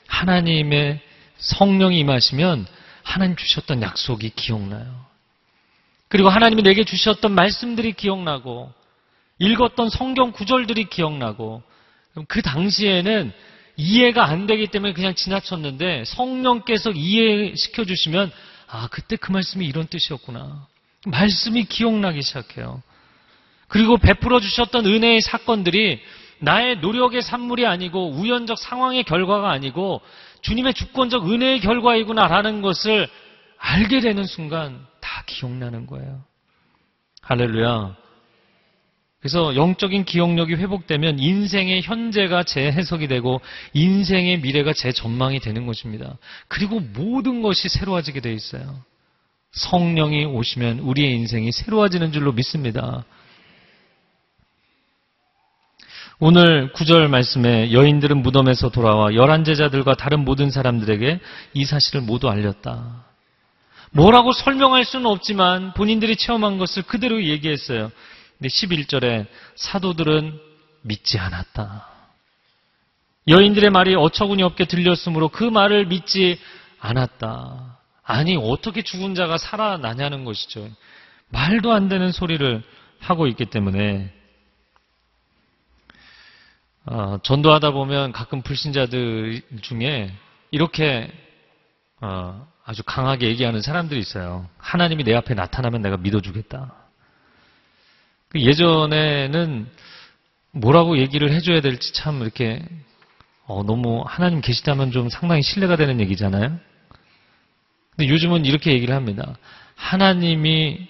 하나님의 0.07 1.01
성령이 1.37 1.99
임하시면 1.99 2.67
하나님 3.03 3.35
주셨던 3.35 3.81
약속이 3.81 4.29
기억나요. 4.35 5.10
그리고 6.11 6.27
하나님이 6.27 6.61
내게 6.61 6.83
주셨던 6.83 7.31
말씀들이 7.31 7.93
기억나고 7.93 8.69
읽었던 9.39 9.89
성경 9.89 10.33
구절들이 10.33 10.89
기억나고 10.89 11.63
그 12.27 12.41
당시에는 12.41 13.31
이해가 13.77 14.25
안 14.25 14.45
되기 14.45 14.67
때문에 14.67 14.91
그냥 14.91 15.15
지나쳤는데 15.15 16.03
성령께서 16.05 16.91
이해시켜 16.91 17.85
주시면 17.85 18.29
아 18.67 18.89
그때 18.91 19.15
그 19.15 19.31
말씀이 19.31 19.65
이런 19.65 19.87
뜻이었구나. 19.87 20.67
말씀이 21.05 21.63
기억나기 21.63 22.21
시작해요. 22.21 22.83
그리고 23.69 23.95
베풀어 23.95 24.41
주셨던 24.41 24.85
은혜의 24.85 25.21
사건들이 25.21 26.01
나의 26.39 26.79
노력의 26.79 27.21
산물이 27.21 27.65
아니고 27.65 28.11
우연적 28.11 28.57
상황의 28.57 29.05
결과가 29.05 29.49
아니고 29.49 30.01
주님의 30.41 30.73
주권적 30.73 31.31
은혜의 31.31 31.61
결과이구나라는 31.61 32.61
것을 32.61 33.07
알게 33.57 34.01
되는 34.01 34.25
순간 34.25 34.90
다 35.11 35.23
기억나는 35.25 35.87
거예요. 35.87 36.23
할렐루야. 37.21 37.97
그래서 39.19 39.55
영적인 39.55 40.05
기억력이 40.05 40.55
회복되면 40.55 41.19
인생의 41.19 41.81
현재가 41.83 42.43
재해석이 42.43 43.07
되고 43.07 43.41
인생의 43.73 44.39
미래가 44.39 44.73
재전망이 44.73 45.39
되는 45.41 45.67
것입니다. 45.67 46.17
그리고 46.47 46.79
모든 46.79 47.41
것이 47.41 47.67
새로워지게 47.67 48.21
되어 48.21 48.31
있어요. 48.31 48.81
성령이 49.51 50.25
오시면 50.25 50.79
우리의 50.79 51.13
인생이 51.13 51.51
새로워지는 51.51 52.13
줄로 52.13 52.31
믿습니다. 52.31 53.03
오늘 56.19 56.71
구절 56.71 57.09
말씀에 57.09 57.73
여인들은 57.73 58.21
무덤에서 58.21 58.69
돌아와 58.69 59.13
열한 59.13 59.43
제자들과 59.43 59.95
다른 59.95 60.23
모든 60.23 60.51
사람들에게 60.51 61.19
이 61.53 61.65
사실을 61.65 62.01
모두 62.01 62.29
알렸다. 62.29 63.10
뭐라고 63.91 64.31
설명할 64.31 64.85
수는 64.85 65.05
없지만 65.05 65.73
본인들이 65.73 66.15
체험한 66.15 66.57
것을 66.57 66.83
그대로 66.83 67.23
얘기했어요. 67.23 67.91
근데 68.37 68.49
11절에 68.49 69.27
사도들은 69.55 70.39
믿지 70.81 71.19
않았다. 71.19 71.87
여인들의 73.27 73.69
말이 73.69 73.95
어처구니 73.95 74.41
없게 74.43 74.65
들렸으므로 74.65 75.29
그 75.29 75.43
말을 75.43 75.85
믿지 75.85 76.39
않았다. 76.79 77.77
아니, 78.03 78.35
어떻게 78.35 78.81
죽은 78.81 79.13
자가 79.13 79.37
살아나냐는 79.37 80.25
것이죠. 80.25 80.67
말도 81.29 81.71
안 81.71 81.87
되는 81.87 82.11
소리를 82.11 82.63
하고 82.99 83.27
있기 83.27 83.45
때문에 83.45 84.11
어, 86.85 87.19
전도하다 87.21 87.71
보면 87.71 88.11
가끔 88.11 88.41
불신자들 88.41 89.41
중에 89.61 90.11
이렇게 90.49 91.11
어, 92.01 92.50
아주 92.63 92.83
강하게 92.83 93.27
얘기하는 93.27 93.61
사람들이 93.61 93.99
있어요. 93.99 94.47
하나님이 94.57 95.03
내 95.03 95.13
앞에 95.15 95.33
나타나면 95.33 95.81
내가 95.81 95.97
믿어주겠다. 95.97 96.73
그 98.29 98.41
예전에는 98.41 99.67
뭐라고 100.51 100.97
얘기를 100.97 101.31
해줘야 101.31 101.61
될지 101.61 101.93
참 101.93 102.21
이렇게 102.21 102.63
어, 103.45 103.63
너무 103.63 104.03
하나님 104.05 104.41
계시다면 104.41 104.91
좀 104.91 105.09
상당히 105.09 105.41
신뢰가 105.41 105.75
되는 105.75 105.99
얘기잖아요. 105.99 106.57
근데 107.95 108.09
요즘은 108.09 108.45
이렇게 108.45 108.71
얘기를 108.71 108.95
합니다. 108.95 109.35
하나님이 109.75 110.87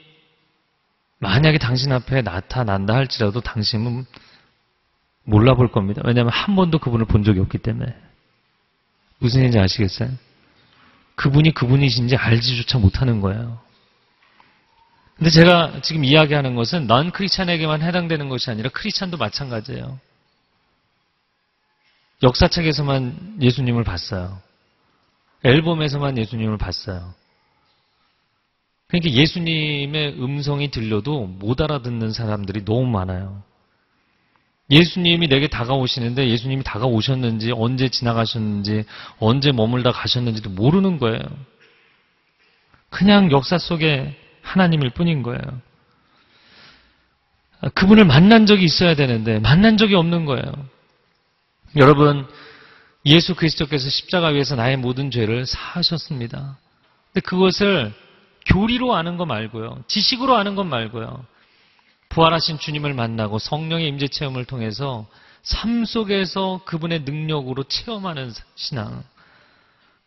만약에 1.19 1.57
당신 1.57 1.91
앞에 1.91 2.21
나타난다 2.21 2.93
할지라도 2.95 3.41
당신은 3.41 4.05
몰라볼 5.23 5.71
겁니다. 5.71 6.01
왜냐하면 6.05 6.33
한 6.33 6.55
번도 6.55 6.79
그분을 6.79 7.05
본 7.05 7.23
적이 7.23 7.39
없기 7.39 7.59
때문에. 7.59 7.95
무슨 9.19 9.39
얘기인지 9.39 9.59
아시겠어요? 9.59 10.09
그분이 11.15 11.53
그분이신지 11.53 12.15
알지조차 12.15 12.77
못하는 12.79 13.21
거예요. 13.21 13.59
근데 15.15 15.29
제가 15.29 15.81
지금 15.83 16.03
이야기하는 16.03 16.55
것은 16.55 16.87
난 16.87 17.11
크리스찬에게만 17.11 17.83
해당되는 17.83 18.27
것이 18.27 18.49
아니라 18.49 18.69
크리스찬도 18.69 19.17
마찬가지예요. 19.17 19.99
역사책에서만 22.23 23.37
예수님을 23.41 23.83
봤어요. 23.83 24.39
앨범에서만 25.43 26.17
예수님을 26.17 26.57
봤어요. 26.57 27.13
그러니까 28.87 29.11
예수님의 29.11 30.21
음성이 30.21 30.69
들려도 30.69 31.25
못 31.25 31.61
알아듣는 31.61 32.11
사람들이 32.11 32.65
너무 32.65 32.85
많아요. 32.87 33.43
예수님이 34.71 35.27
내게 35.27 35.47
다가오시는데 35.47 36.29
예수님이 36.29 36.63
다가오셨는지 36.63 37.51
언제 37.53 37.89
지나가셨는지 37.89 38.85
언제 39.19 39.51
머물다 39.51 39.91
가셨는지도 39.91 40.49
모르는 40.49 40.97
거예요. 40.97 41.19
그냥 42.89 43.31
역사 43.31 43.57
속에 43.57 44.17
하나님일 44.41 44.91
뿐인 44.91 45.23
거예요. 45.23 45.41
그분을 47.75 48.05
만난 48.05 48.45
적이 48.45 48.65
있어야 48.65 48.95
되는데 48.95 49.39
만난 49.39 49.77
적이 49.77 49.95
없는 49.95 50.25
거예요. 50.25 50.43
여러분 51.75 52.25
예수 53.05 53.35
그리스도께서 53.35 53.89
십자가 53.89 54.27
위에서 54.29 54.55
나의 54.55 54.77
모든 54.77 55.11
죄를 55.11 55.45
사하셨습니다. 55.45 56.57
근데 57.13 57.21
그것을 57.21 57.93
교리로 58.45 58.95
아는 58.95 59.17
거 59.17 59.25
말고요. 59.25 59.83
지식으로 59.87 60.35
아는 60.35 60.55
것 60.55 60.63
말고요. 60.63 61.25
부활하신 62.11 62.59
주님을 62.59 62.93
만나고 62.93 63.39
성령의 63.39 63.87
임재 63.87 64.09
체험을 64.09 64.45
통해서 64.45 65.07
삶 65.43 65.85
속에서 65.85 66.61
그분의 66.65 67.01
능력으로 67.01 67.63
체험하는 67.63 68.33
신앙. 68.55 69.03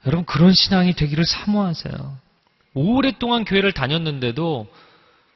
여러분 0.06 0.26
그런 0.26 0.52
신앙이 0.52 0.92
되기를 0.94 1.24
사모하세요. 1.24 2.16
오랫동안 2.74 3.44
교회를 3.44 3.72
다녔는데도 3.72 4.66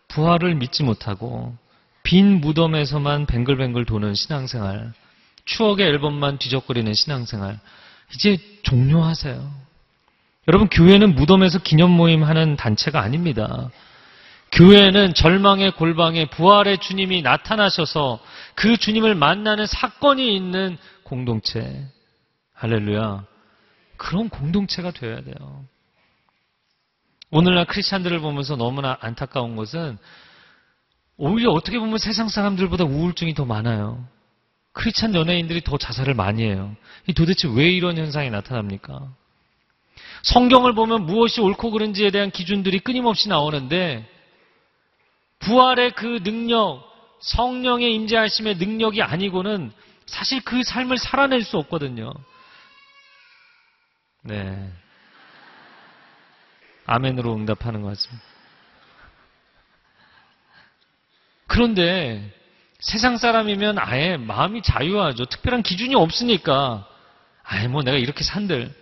부활을 0.09 0.55
믿지 0.57 0.83
못하고 0.83 1.57
빈 2.03 2.41
무덤에서만 2.41 3.27
뱅글뱅글 3.27 3.87
도는 3.87 4.15
신앙생활, 4.15 4.93
추억의 5.47 5.87
앨범만 5.87 6.39
뒤적거리는 6.39 6.93
신앙생활, 6.93 7.59
이제 8.15 8.39
종료하세요. 8.63 9.69
여러분 10.49 10.69
교회는 10.69 11.15
무덤에서 11.15 11.59
기념 11.61 11.91
모임 11.91 12.25
하는 12.25 12.57
단체가 12.57 13.01
아닙니다. 13.01 13.71
교회는 14.53 15.15
절망의 15.15 15.73
골방에 15.73 16.27
부활의 16.31 16.79
주님이 16.79 17.23
나타나셔서 17.23 18.19
그 18.55 18.77
주님을 18.77 19.15
만나는 19.15 19.67
사건이 19.67 20.35
있는 20.35 20.79
공동체. 21.03 21.87
할렐루야. 22.55 23.25
그런 23.97 24.29
공동체가 24.29 24.91
되어야 24.91 25.23
돼요. 25.23 25.65
오늘날 27.31 27.67
크리스찬들을 27.67 28.21
보면서 28.21 28.57
너무나 28.57 28.97
안타까운 29.01 29.55
것은 29.55 29.99
오히려 31.19 31.51
어떻게 31.51 31.79
보면 31.79 31.99
세상 31.99 32.29
사람들보다 32.29 32.85
우울증이 32.85 33.35
더 33.35 33.45
많아요. 33.45 34.07
크리스찬 34.73 35.15
연예인들이 35.15 35.63
더 35.63 35.77
자살을 35.77 36.15
많이 36.15 36.45
해요. 36.45 36.75
도대체 37.17 37.49
왜 37.49 37.71
이런 37.71 37.99
현상이 37.99 38.31
나타납니까? 38.31 39.13
성경을 40.23 40.75
보면 40.75 41.07
무엇이 41.07 41.41
옳고 41.41 41.73
그른지에 41.73 42.11
대한 42.11 42.31
기준들이 42.31 42.81
끊임없이 42.81 43.29
나오는데 43.29 44.09
부활의 45.41 45.93
그 45.93 46.23
능력, 46.23 46.85
성령의 47.21 47.95
임재하심의 47.95 48.57
능력이 48.57 49.03
아니고는 49.03 49.73
사실 50.07 50.41
그 50.43 50.63
삶을 50.63 50.99
살아낼 50.99 51.43
수 51.43 51.59
없거든요. 51.59 52.13
네. 54.23 54.73
아멘으로 56.87 57.35
응답하는 57.35 57.83
것 57.83 57.89
같습니다. 57.89 58.25
그런데 61.47 62.35
세상 62.81 63.17
사람이면 63.17 63.79
아예 63.79 64.17
마음이 64.17 64.63
자유하죠. 64.63 65.27
특별한 65.27 65.63
기준이 65.63 65.95
없으니까. 65.95 66.89
아예 67.43 67.67
뭐 67.67 67.83
내가 67.83 67.97
이렇게 67.97 68.23
산들. 68.23 68.73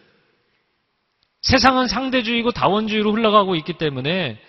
세상은 1.42 1.87
상대주의고 1.87 2.51
다원주의로 2.51 3.12
흘러가고 3.12 3.55
있기 3.57 3.75
때문에 3.75 4.40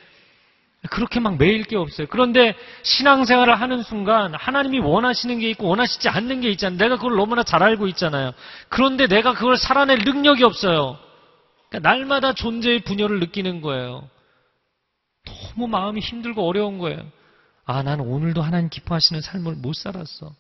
그렇게 0.90 1.20
막 1.20 1.38
매일 1.38 1.64
게 1.64 1.76
없어요. 1.76 2.08
그런데 2.10 2.56
신앙생활을 2.84 3.60
하는 3.60 3.84
순간 3.84 4.34
하나님이 4.36 4.80
원하시는 4.80 5.40
게 5.40 5.50
있고 5.50 5.68
원하시지 5.68 6.08
않는 6.08 6.42
게 6.42 6.50
있잖아요. 6.52 6.78
내가 6.78 6.96
그걸 6.98 7.16
너무나 7.16 7.44
잘 7.44 7.64
알고 7.64 7.88
있잖아요. 7.88 8.32
그런데 8.70 9.08
내가 9.08 9.34
그걸 9.34 9.58
살아낼 9.58 10.00
능력이 10.00 10.44
없어요. 10.44 10.98
그러니까 11.70 11.90
날마다 11.90 12.34
존재의 12.34 12.82
분열을 12.82 13.20
느끼는 13.20 13.62
거예요. 13.62 14.08
너무 15.26 15.68
마음이 15.68 16.00
힘들고 16.00 16.48
어려운 16.48 16.78
거예요. 16.78 17.02
아, 17.66 17.84
나는 17.84 18.06
오늘도 18.06 18.42
하나님 18.42 18.70
기뻐하시는 18.70 19.22
삶을 19.22 19.56
못 19.56 19.76
살았어. 19.76 20.34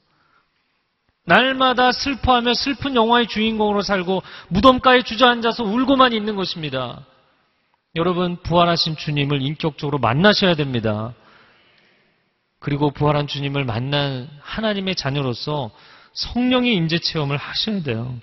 날마다 1.26 1.92
슬퍼하며 1.92 2.54
슬픈 2.54 2.96
영화의 2.96 3.28
주인공으로 3.28 3.82
살고 3.82 4.24
무덤가에 4.48 5.02
주저앉아서 5.02 5.64
울고만 5.66 6.14
있는 6.14 6.38
것입니다. 6.38 7.06
여러분, 7.98 8.38
부활하신 8.44 8.96
주님을 8.96 9.42
인격적으로 9.42 9.98
만나셔야 9.98 10.56
됩니다. 10.56 11.14
그리고 12.60 12.92
부활한 12.92 13.28
주님을 13.28 13.66
만난 13.66 14.30
하나님의 14.42 14.96
자녀로서 14.96 15.72
성령의 16.14 16.74
임재 16.76 17.00
체험을 17.00 17.38
하셔야 17.38 17.82
돼요. 17.82 18.16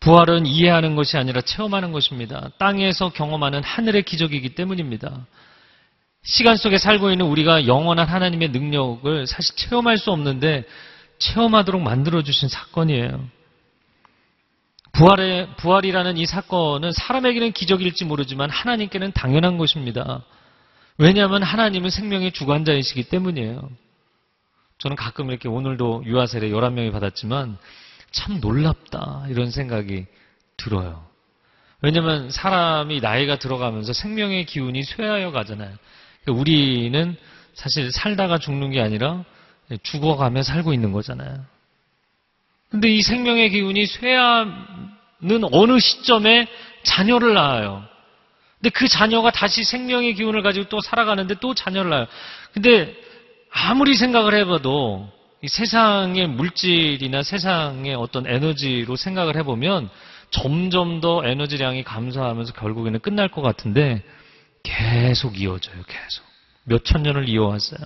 부활은 0.00 0.46
이해하는 0.46 0.94
것이 0.94 1.16
아니라 1.16 1.40
체험하는 1.40 1.92
것입니다. 1.92 2.50
땅에서 2.58 3.10
경험하는 3.10 3.62
하늘의 3.62 4.02
기적이기 4.02 4.54
때문입니다. 4.54 5.26
시간 6.24 6.56
속에 6.56 6.76
살고 6.76 7.10
있는 7.10 7.26
우리가 7.26 7.66
영원한 7.66 8.08
하나님의 8.08 8.50
능력을 8.50 9.26
사실 9.26 9.56
체험할 9.56 9.96
수 9.96 10.10
없는데 10.10 10.64
체험하도록 11.18 11.80
만들어주신 11.80 12.48
사건이에요. 12.48 13.26
부활의, 14.92 15.56
부활이라는 15.56 16.18
이 16.18 16.26
사건은 16.26 16.92
사람에게는 16.92 17.52
기적일지 17.52 18.04
모르지만 18.04 18.50
하나님께는 18.50 19.12
당연한 19.12 19.58
것입니다. 19.58 20.22
왜냐하면 20.98 21.42
하나님은 21.42 21.90
생명의 21.90 22.32
주관자이시기 22.32 23.04
때문이에요. 23.04 23.70
저는 24.78 24.96
가끔 24.96 25.30
이렇게 25.30 25.48
오늘도 25.48 26.04
유아세례 26.06 26.50
11명이 26.50 26.92
받았지만 26.92 27.56
참 28.10 28.40
놀랍다 28.40 29.26
이런 29.28 29.50
생각이 29.50 30.06
들어요. 30.56 31.04
왜냐하면 31.80 32.30
사람이 32.30 33.00
나이가 33.00 33.38
들어가면서 33.38 33.92
생명의 33.92 34.44
기운이 34.44 34.82
쇠하여 34.84 35.32
가잖아요. 35.32 35.74
그러니까 36.22 36.40
우리는 36.40 37.16
사실 37.54 37.90
살다가 37.90 38.38
죽는 38.38 38.70
게 38.70 38.80
아니라 38.80 39.24
죽어가며 39.82 40.42
살고 40.42 40.72
있는 40.72 40.92
거잖아요. 40.92 41.44
근데 42.72 42.88
이 42.88 43.02
생명의 43.02 43.50
기운이 43.50 43.86
쇠암은 43.86 45.44
어느 45.52 45.78
시점에 45.78 46.48
자녀를 46.82 47.34
낳아요. 47.34 47.84
근데 48.58 48.70
그 48.70 48.88
자녀가 48.88 49.30
다시 49.30 49.62
생명의 49.62 50.14
기운을 50.14 50.42
가지고 50.42 50.68
또 50.68 50.80
살아가는데 50.80 51.34
또 51.40 51.52
자녀를 51.52 51.90
낳아요. 51.90 52.06
근데 52.54 52.96
아무리 53.50 53.94
생각을 53.94 54.34
해봐도 54.34 55.12
이 55.42 55.48
세상의 55.48 56.28
물질이나 56.28 57.22
세상의 57.22 57.94
어떤 57.94 58.26
에너지로 58.26 58.96
생각을 58.96 59.36
해보면 59.36 59.90
점점 60.30 61.02
더 61.02 61.26
에너지량이 61.26 61.84
감소하면서 61.84 62.54
결국에는 62.54 63.00
끝날 63.00 63.28
것 63.28 63.42
같은데 63.42 64.02
계속 64.62 65.38
이어져요, 65.38 65.82
계속. 65.86 66.24
몇천 66.64 67.02
년을 67.02 67.28
이어왔어요. 67.28 67.80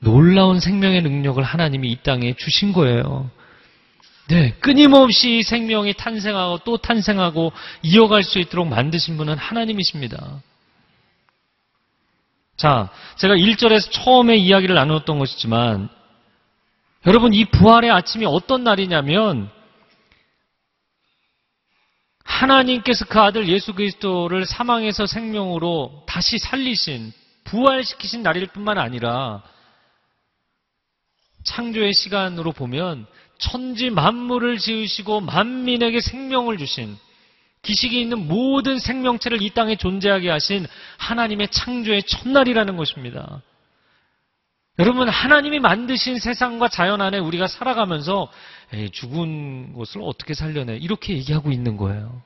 놀라운 0.00 0.58
생명의 0.58 1.02
능력을 1.02 1.40
하나님이 1.40 1.92
이 1.92 1.96
땅에 2.02 2.34
주신 2.34 2.72
거예요. 2.72 3.30
네, 4.30 4.52
끊임없이 4.60 5.42
생명이 5.42 5.94
탄생하고 5.94 6.58
또 6.58 6.76
탄생하고 6.76 7.52
이어갈 7.82 8.22
수 8.22 8.38
있도록 8.38 8.68
만드신 8.68 9.16
분은 9.16 9.36
하나님이십니다. 9.36 10.40
자, 12.56 12.92
제가 13.16 13.34
1절에서 13.34 13.90
처음에 13.90 14.36
이야기를 14.36 14.76
나누었던 14.76 15.18
것이지만 15.18 15.88
여러분 17.08 17.34
이 17.34 17.44
부활의 17.44 17.90
아침이 17.90 18.24
어떤 18.24 18.62
날이냐면 18.62 19.50
하나님께서 22.22 23.06
그 23.06 23.18
아들 23.18 23.48
예수 23.48 23.74
그리스도를 23.74 24.46
사망에서 24.46 25.06
생명으로 25.06 26.04
다시 26.06 26.38
살리신 26.38 27.12
부활시키신 27.42 28.22
날일 28.22 28.46
뿐만 28.46 28.78
아니라 28.78 29.42
창조의 31.42 31.94
시간으로 31.94 32.52
보면 32.52 33.08
천지 33.40 33.90
만물을 33.90 34.58
지으시고 34.58 35.20
만민에게 35.22 36.00
생명을 36.00 36.58
주신 36.58 36.96
기식이 37.62 38.00
있는 38.00 38.26
모든 38.26 38.78
생명체를 38.78 39.42
이 39.42 39.50
땅에 39.50 39.76
존재하게 39.76 40.30
하신 40.30 40.66
하나님의 40.98 41.48
창조의 41.48 42.04
첫날이라는 42.04 42.76
것입니다. 42.76 43.42
여러분 44.78 45.08
하나님이 45.08 45.58
만드신 45.58 46.18
세상과 46.20 46.68
자연 46.68 47.02
안에 47.02 47.18
우리가 47.18 47.48
살아가면서 47.48 48.30
죽은 48.92 49.74
것을 49.74 50.00
어떻게 50.02 50.32
살려내 50.32 50.76
이렇게 50.76 51.12
얘기하고 51.14 51.50
있는 51.50 51.76
거예요. 51.76 52.22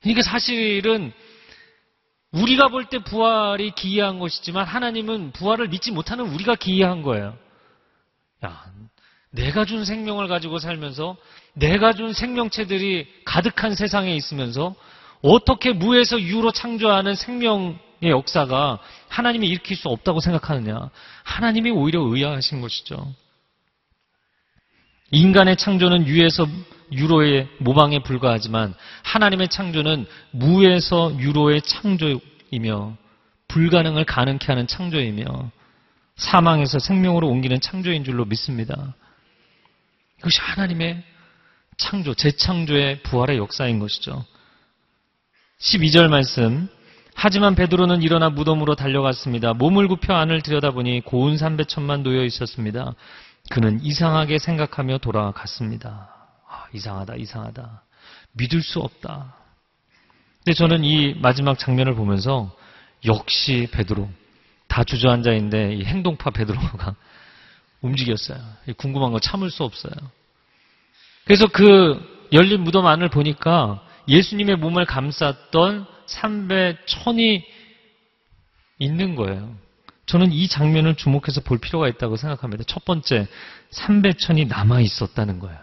그러니까 0.00 0.22
사실은 0.22 1.12
우리가 2.32 2.68
볼 2.68 2.86
때 2.86 2.98
부활이 2.98 3.72
기이한 3.72 4.18
것이지만 4.18 4.66
하나님은 4.66 5.32
부활을 5.32 5.68
믿지 5.68 5.92
못하는 5.92 6.24
우리가 6.24 6.56
기이한 6.56 7.02
거예요. 7.02 7.36
야, 8.44 8.64
내가 9.30 9.64
준 9.64 9.84
생명을 9.84 10.28
가지고 10.28 10.58
살면서 10.58 11.16
내가 11.54 11.92
준 11.92 12.12
생명체들이 12.12 13.06
가득한 13.24 13.74
세상에 13.74 14.14
있으면서 14.14 14.74
어떻게 15.22 15.72
무에서 15.72 16.20
유로 16.20 16.50
창조하는 16.50 17.14
생명의 17.14 17.78
역사가 18.02 18.80
하나님이 19.08 19.48
일으킬 19.48 19.76
수 19.76 19.88
없다고 19.88 20.20
생각하느냐. 20.20 20.90
하나님이 21.22 21.70
오히려 21.70 22.00
의아하신 22.00 22.60
것이죠. 22.60 23.14
인간의 25.12 25.56
창조는 25.56 26.06
유에서 26.06 26.46
유로의 26.90 27.48
모방에 27.58 28.02
불과하지만 28.02 28.74
하나님의 29.02 29.48
창조는 29.48 30.06
무에서 30.30 31.14
유로의 31.18 31.62
창조이며 31.62 32.96
불가능을 33.48 34.04
가능케 34.04 34.46
하는 34.46 34.66
창조이며 34.66 35.50
사망에서 36.16 36.78
생명으로 36.78 37.28
옮기는 37.28 37.60
창조인 37.60 38.04
줄로 38.04 38.24
믿습니다. 38.24 38.94
이것이 40.18 40.40
하나님의 40.40 41.02
창조, 41.76 42.14
재창조의 42.14 43.02
부활의 43.02 43.38
역사인 43.38 43.78
것이죠. 43.78 44.24
12절 45.60 46.08
말씀. 46.08 46.68
하지만 47.14 47.54
베드로는 47.54 48.02
일어나 48.02 48.30
무덤으로 48.30 48.74
달려갔습니다. 48.74 49.52
몸을 49.54 49.88
굽혀 49.88 50.14
안을 50.14 50.42
들여다보니 50.42 51.02
고운 51.02 51.36
삼배천만 51.36 52.02
놓여 52.02 52.24
있었습니다. 52.24 52.94
그는 53.50 53.80
이상하게 53.82 54.38
생각하며 54.38 54.98
돌아갔습니다. 54.98 56.08
아, 56.48 56.66
이상하다, 56.72 57.16
이상하다. 57.16 57.82
믿을 58.32 58.62
수 58.62 58.80
없다. 58.80 59.36
근데 60.44 60.54
저는 60.54 60.84
이 60.84 61.14
마지막 61.14 61.58
장면을 61.58 61.94
보면서 61.94 62.54
역시 63.04 63.68
베드로, 63.72 64.08
다 64.72 64.84
주저앉아 64.84 65.34
있는데 65.34 65.74
이 65.74 65.84
행동파 65.84 66.30
베드로가 66.30 66.96
움직였어요. 67.82 68.38
궁금한 68.78 69.12
거 69.12 69.20
참을 69.20 69.50
수 69.50 69.64
없어요. 69.64 69.92
그래서 71.26 71.46
그 71.46 72.00
열린 72.32 72.62
무덤 72.62 72.86
안을 72.86 73.10
보니까 73.10 73.84
예수님의 74.08 74.56
몸을 74.56 74.86
감쌌던 74.86 75.86
삼배 76.06 76.78
천이 76.86 77.44
있는 78.78 79.14
거예요. 79.14 79.54
저는 80.06 80.32
이 80.32 80.48
장면을 80.48 80.94
주목해서 80.94 81.42
볼 81.42 81.58
필요가 81.58 81.86
있다고 81.86 82.16
생각합니다. 82.16 82.64
첫 82.66 82.86
번째, 82.86 83.28
삼배 83.70 84.14
천이 84.14 84.46
남아 84.46 84.80
있었다는 84.80 85.38
거예요. 85.38 85.58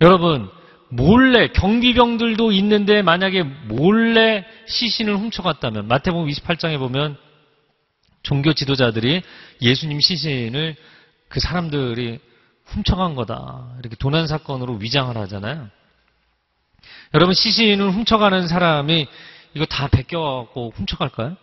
여러분, 0.00 0.50
몰래 0.88 1.48
경비병들도 1.48 2.50
있는데 2.52 3.02
만약에 3.02 3.42
몰래 3.42 4.46
시신을 4.68 5.18
훔쳐갔다면 5.18 5.86
마태복음 5.86 6.28
28장에 6.28 6.78
보면 6.78 7.18
종교 8.24 8.52
지도자들이 8.54 9.22
예수님 9.60 10.00
시신을 10.00 10.74
그 11.28 11.40
사람들이 11.40 12.18
훔쳐간 12.64 13.14
거다. 13.14 13.76
이렇게 13.78 13.94
도난 13.96 14.26
사건으로 14.26 14.74
위장을 14.74 15.16
하잖아요. 15.16 15.68
여러분 17.12 17.34
시신을 17.34 17.92
훔쳐가는 17.92 18.48
사람이 18.48 19.06
이거 19.54 19.66
다 19.66 19.88
베껴갖고 19.88 20.72
훔쳐갈까요? 20.74 21.36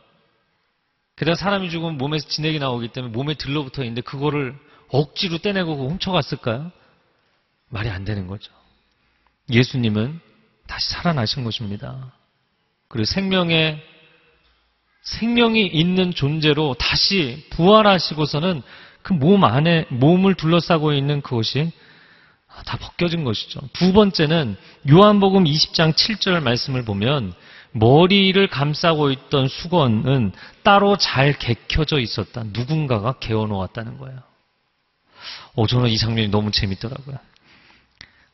게다가 1.15 1.35
사람이 1.35 1.69
죽으면 1.69 1.97
몸에서 1.97 2.27
진액이 2.27 2.59
나오기 2.59 2.89
때문에 2.89 3.13
몸에 3.13 3.35
들러붙어 3.35 3.83
있는데 3.83 4.01
그거를 4.01 4.57
억지로 4.89 5.37
떼내고 5.37 5.87
훔쳐갔을까요? 5.89 6.71
말이 7.69 7.89
안 7.89 8.03
되는 8.03 8.27
거죠. 8.27 8.51
예수님은 9.49 10.19
다시 10.67 10.89
살아나신 10.89 11.43
것입니다. 11.43 12.11
그리고 12.87 13.05
생명의 13.05 13.81
생명이 15.03 15.65
있는 15.67 16.13
존재로 16.13 16.75
다시 16.75 17.45
부활하시고서는 17.51 18.61
그 19.01 19.13
몸 19.13 19.43
안에 19.43 19.85
몸을 19.89 20.35
둘러싸고 20.35 20.93
있는 20.93 21.21
그것이 21.21 21.71
다 22.65 22.77
벗겨진 22.77 23.23
것이죠. 23.23 23.61
두 23.73 23.93
번째는 23.93 24.57
요한복음 24.89 25.45
20장 25.45 25.93
7절 25.93 26.41
말씀을 26.43 26.83
보면 26.85 27.33
머리를 27.71 28.45
감싸고 28.47 29.11
있던 29.11 29.47
수건은 29.47 30.33
따로 30.63 30.97
잘 30.97 31.33
개켜져 31.33 31.99
있었다. 31.99 32.43
누군가가 32.47 33.13
개어 33.19 33.45
놓았다는 33.45 33.97
거예요. 33.97 34.19
오, 35.55 35.67
저는 35.67 35.89
이 35.89 35.97
장면이 35.97 36.27
너무 36.27 36.51
재밌더라고요. 36.51 37.17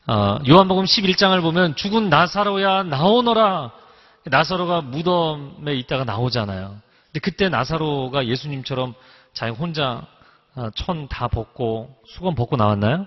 아, 0.08 0.40
요한복음 0.48 0.86
11장을 0.86 1.40
보면 1.42 1.76
죽은 1.76 2.10
나사로야 2.10 2.84
나오너라. 2.84 3.72
나사로가 4.30 4.82
무덤에 4.82 5.76
있다가 5.76 6.04
나오잖아요. 6.04 6.80
근데 7.08 7.20
그때 7.20 7.50
나사로가 7.50 8.28
예수님처럼 8.28 8.94
자기 9.34 9.52
혼자 9.52 10.06
아, 10.56 10.72
천다 10.76 11.28
벗고 11.28 11.96
수건 12.08 12.36
벗고 12.36 12.56
나왔나요? 12.56 13.06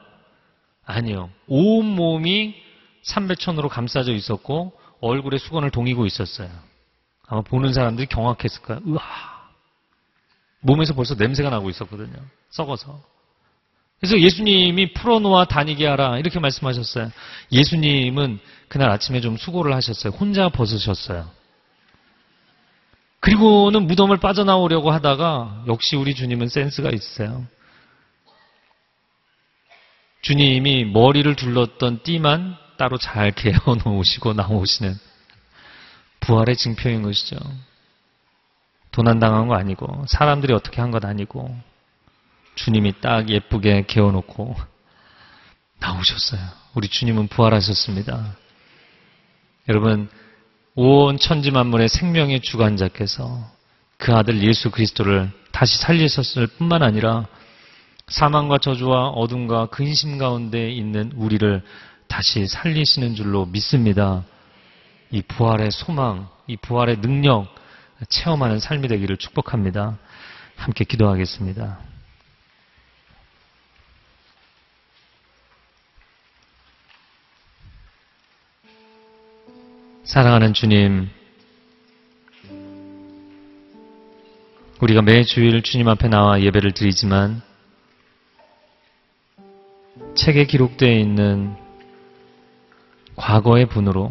아니요. 0.85 1.31
온 1.49 1.85
몸이 1.85 2.55
삼배천으로 3.03 3.69
감싸져 3.69 4.13
있었고 4.13 4.73
얼굴에 5.01 5.39
수건을 5.39 5.71
동이고 5.71 6.07
있었어요. 6.07 6.49
아마 7.27 7.43
보는 7.43 7.73
사람들이 7.73 8.07
경악했을까요? 8.07 8.81
으아. 8.87 9.41
몸에서 10.61 10.95
벌써 10.95 11.15
냄새가 11.15 11.51
나고 11.51 11.71
있었거든요. 11.71 12.19
썩어서. 12.51 13.01
그래서 14.01 14.19
예수님이 14.19 14.95
풀어놓아 14.95 15.45
다니게 15.45 15.87
하라 15.87 16.19
이렇게 16.19 16.41
말씀하셨어요. 16.41 17.11
예수님은 17.53 18.41
그날 18.69 18.91
아침에 18.91 19.21
좀 19.21 19.37
수고를 19.37 19.75
하셨어요. 19.75 20.13
혼자 20.15 20.49
벗으셨어요. 20.49 21.31
그리고는 23.21 23.87
무덤을 23.87 24.17
빠져나오려고 24.17 24.91
하다가 24.91 25.65
역시 25.69 25.97
우리 25.97 26.15
주님은 26.15 26.49
센스가 26.49 26.91
있으세요. 26.91 27.47
주님이 30.23 30.87
머리를 30.87 31.35
둘렀던 31.37 32.03
띠만 32.03 32.57
따로 32.79 32.97
잘 32.97 33.33
개어 33.33 33.59
놓으시고 33.85 34.33
나오시는 34.33 34.95
부활의 36.21 36.57
증표인 36.57 37.03
것이죠. 37.03 37.37
도난당한 38.93 39.49
거 39.49 39.55
아니고 39.55 40.05
사람들이 40.09 40.55
어떻게 40.55 40.81
한 40.81 40.91
것 40.91 41.05
아니고 41.05 41.55
주님이 42.65 43.01
딱 43.01 43.31
예쁘게 43.31 43.85
개어놓고 43.87 44.55
나오셨어요. 45.79 46.41
우리 46.75 46.89
주님은 46.89 47.29
부활하셨습니다. 47.29 48.37
여러분 49.69 50.11
온 50.75 51.17
천지 51.17 51.51
만물의 51.51 51.89
생명의 51.89 52.43
주관자께서 52.43 53.51
그 53.97 54.13
아들 54.13 54.43
예수 54.43 54.71
그리스도를 54.71 55.31
다시 55.53 55.79
살리셨을 55.79 56.49
뿐만 56.49 56.83
아니라 56.83 57.27
사망과 58.09 58.59
저주와 58.59 59.09
어둠과 59.09 59.67
근심 59.67 60.19
가운데 60.19 60.71
있는 60.71 61.13
우리를 61.15 61.63
다시 62.09 62.47
살리시는 62.47 63.15
줄로 63.15 63.47
믿습니다. 63.47 64.25
이 65.11 65.23
부활의 65.23 65.71
소망, 65.71 66.29
이 66.47 66.59
부활의 66.59 67.01
능력 67.01 67.55
체험하는 68.09 68.59
삶이 68.61 68.87
되기를 68.89 69.17
축복합니다. 69.17 69.97
함께 70.57 70.85
기도하겠습니다. 70.85 71.90
사랑하는 80.11 80.55
주님, 80.55 81.09
우리가 84.81 85.03
매 85.03 85.23
주일 85.23 85.63
주님 85.63 85.87
앞에 85.87 86.09
나와 86.09 86.43
예배를 86.43 86.73
드리지만 86.73 87.41
책에 90.17 90.47
기록되어 90.47 90.91
있는 90.91 91.55
과거의 93.15 93.67
분으로 93.67 94.11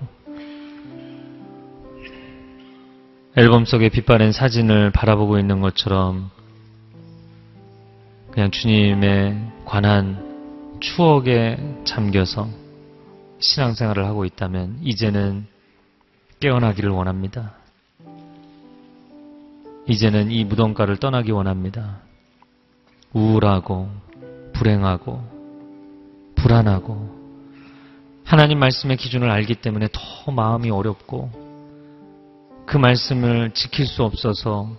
앨범 3.35 3.65
속에 3.65 3.89
빛바랜 3.89 4.31
사진을 4.31 4.91
바라보고 4.91 5.37
있는 5.37 5.59
것처럼 5.59 6.31
그냥 8.31 8.51
주님에 8.51 9.37
관한 9.65 10.79
추억에 10.79 11.57
잠겨서 11.83 12.47
신앙생활을 13.39 14.05
하고 14.05 14.23
있다면 14.23 14.79
이제는 14.81 15.58
깨어나기를 16.39 16.89
원합니다. 16.89 17.53
이제는 19.87 20.31
이 20.31 20.45
무덤가를 20.45 20.97
떠나기 20.97 21.31
원합니다. 21.31 21.97
우울하고 23.13 23.89
불행하고 24.53 25.39
불안하고 26.35 27.19
하나님 28.23 28.59
말씀의 28.59 28.97
기준을 28.97 29.29
알기 29.29 29.55
때문에 29.55 29.87
더 29.91 30.31
마음이 30.31 30.69
어렵고 30.69 31.31
그 32.65 32.77
말씀을 32.77 33.51
지킬 33.55 33.87
수 33.87 34.03
없어서 34.03 34.69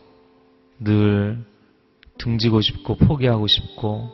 늘 0.78 1.44
등지고 2.18 2.61
싶고 2.61 2.96
포기하고 2.96 3.48
싶고 3.48 4.08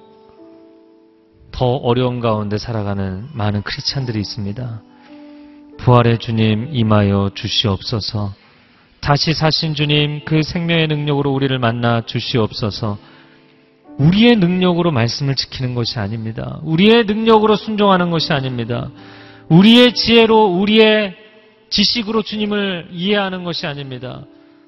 더 1.52 1.66
어려운 1.66 2.20
가운데 2.20 2.56
살아가는 2.58 3.28
많은 3.34 3.62
크리스찬들이 3.62 4.18
있습니다. 4.20 4.82
부활의 5.86 6.18
주님 6.18 6.70
임하여 6.72 7.30
주시옵소서. 7.36 8.34
다시 9.00 9.32
사신 9.32 9.74
주님 9.74 10.24
그 10.24 10.42
생명의 10.42 10.88
능력으로 10.88 11.32
우리를 11.32 11.56
만나 11.60 12.00
주시옵소서. 12.00 12.98
우리의 13.98 14.34
능력으로 14.34 14.90
말씀을 14.90 15.36
지키는 15.36 15.76
것이 15.76 16.00
아닙니다. 16.00 16.58
우리의 16.64 17.04
능력으로 17.04 17.54
순종하는 17.54 18.10
것이 18.10 18.32
아닙니다. 18.32 18.90
우리의 19.48 19.94
지혜로 19.94 20.46
우리의 20.58 21.14
지식으로 21.70 22.22
주님을 22.22 22.88
이해하는 22.90 23.44
것이 23.44 23.68
아닙니다. 23.68 24.24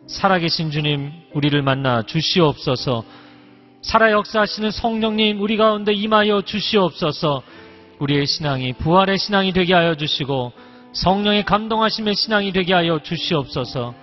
살아계신 0.06 0.70
주님 0.70 1.10
우리를 1.34 1.60
만나 1.62 2.02
주시옵소서. 2.02 3.02
살아 3.82 4.12
역사하시는 4.12 4.70
성령님 4.70 5.40
우리 5.42 5.56
가운데 5.56 5.92
임하여 5.92 6.42
주시옵소서. 6.42 7.42
우리의 7.98 8.24
신앙이 8.24 8.74
부활의 8.74 9.18
신앙이 9.18 9.52
되게 9.52 9.74
하여 9.74 9.96
주시고 9.96 10.67
성령의 10.92 11.44
감동하심의 11.44 12.14
신앙이 12.14 12.52
되게 12.52 12.72
하여 12.72 13.00
주시옵소서. 13.02 13.94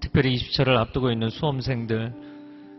특별히 0.00 0.36
20절을 0.36 0.76
앞두고 0.76 1.10
있는 1.10 1.30
수험생들, 1.30 2.12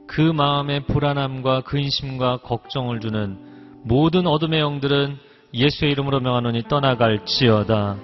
그 0.08 0.22
마음의 0.22 0.86
불안함과 0.86 1.62
근심과 1.62 2.38
걱정을 2.38 3.00
주는 3.00 3.38
모든 3.84 4.28
어둠의 4.28 4.60
영들은 4.60 5.18
예수의 5.54 5.92
이름으로 5.92 6.20
명하노니 6.20 6.64
떠나갈지어다. 6.64 7.98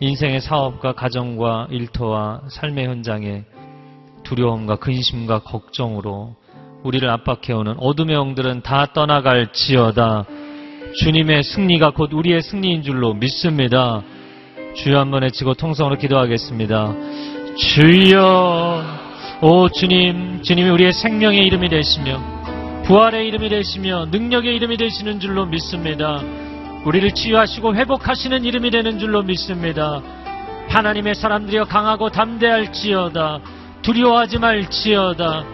인생의 0.00 0.40
사업과 0.40 0.92
가정과 0.92 1.68
일터와 1.70 2.42
삶의 2.50 2.86
현장에 2.86 3.44
두려움과 4.22 4.76
근심과 4.76 5.40
걱정으로 5.40 6.36
우리를 6.84 7.08
압박해오는 7.08 7.76
어둠의 7.78 8.14
영들은 8.14 8.62
다 8.62 8.86
떠나갈지어다. 8.92 10.26
주님의 10.96 11.42
승리가 11.42 11.90
곧 11.90 12.12
우리의 12.12 12.42
승리인 12.42 12.82
줄로 12.82 13.14
믿습니다. 13.14 14.02
주여 14.74 15.00
한번 15.00 15.22
외치고 15.22 15.54
통성으로 15.54 15.96
기도하겠습니다. 15.96 16.94
주여, 17.56 18.84
오 19.42 19.68
주님, 19.68 20.42
주님이 20.42 20.68
우리의 20.70 20.92
생명의 20.92 21.44
이름이 21.46 21.68
되시며, 21.68 22.20
부활의 22.84 23.26
이름이 23.28 23.48
되시며, 23.48 24.06
능력의 24.06 24.54
이름이 24.56 24.76
되시는 24.76 25.20
줄로 25.20 25.46
믿습니다. 25.46 26.22
우리를 26.84 27.10
치유하시고 27.12 27.74
회복하시는 27.74 28.44
이름이 28.44 28.70
되는 28.70 28.98
줄로 28.98 29.22
믿습니다. 29.22 30.00
하나님의 30.68 31.14
사람들이여 31.14 31.64
강하고 31.64 32.10
담대할지어다. 32.10 33.40
두려워하지 33.82 34.38
말지어다. 34.38 35.44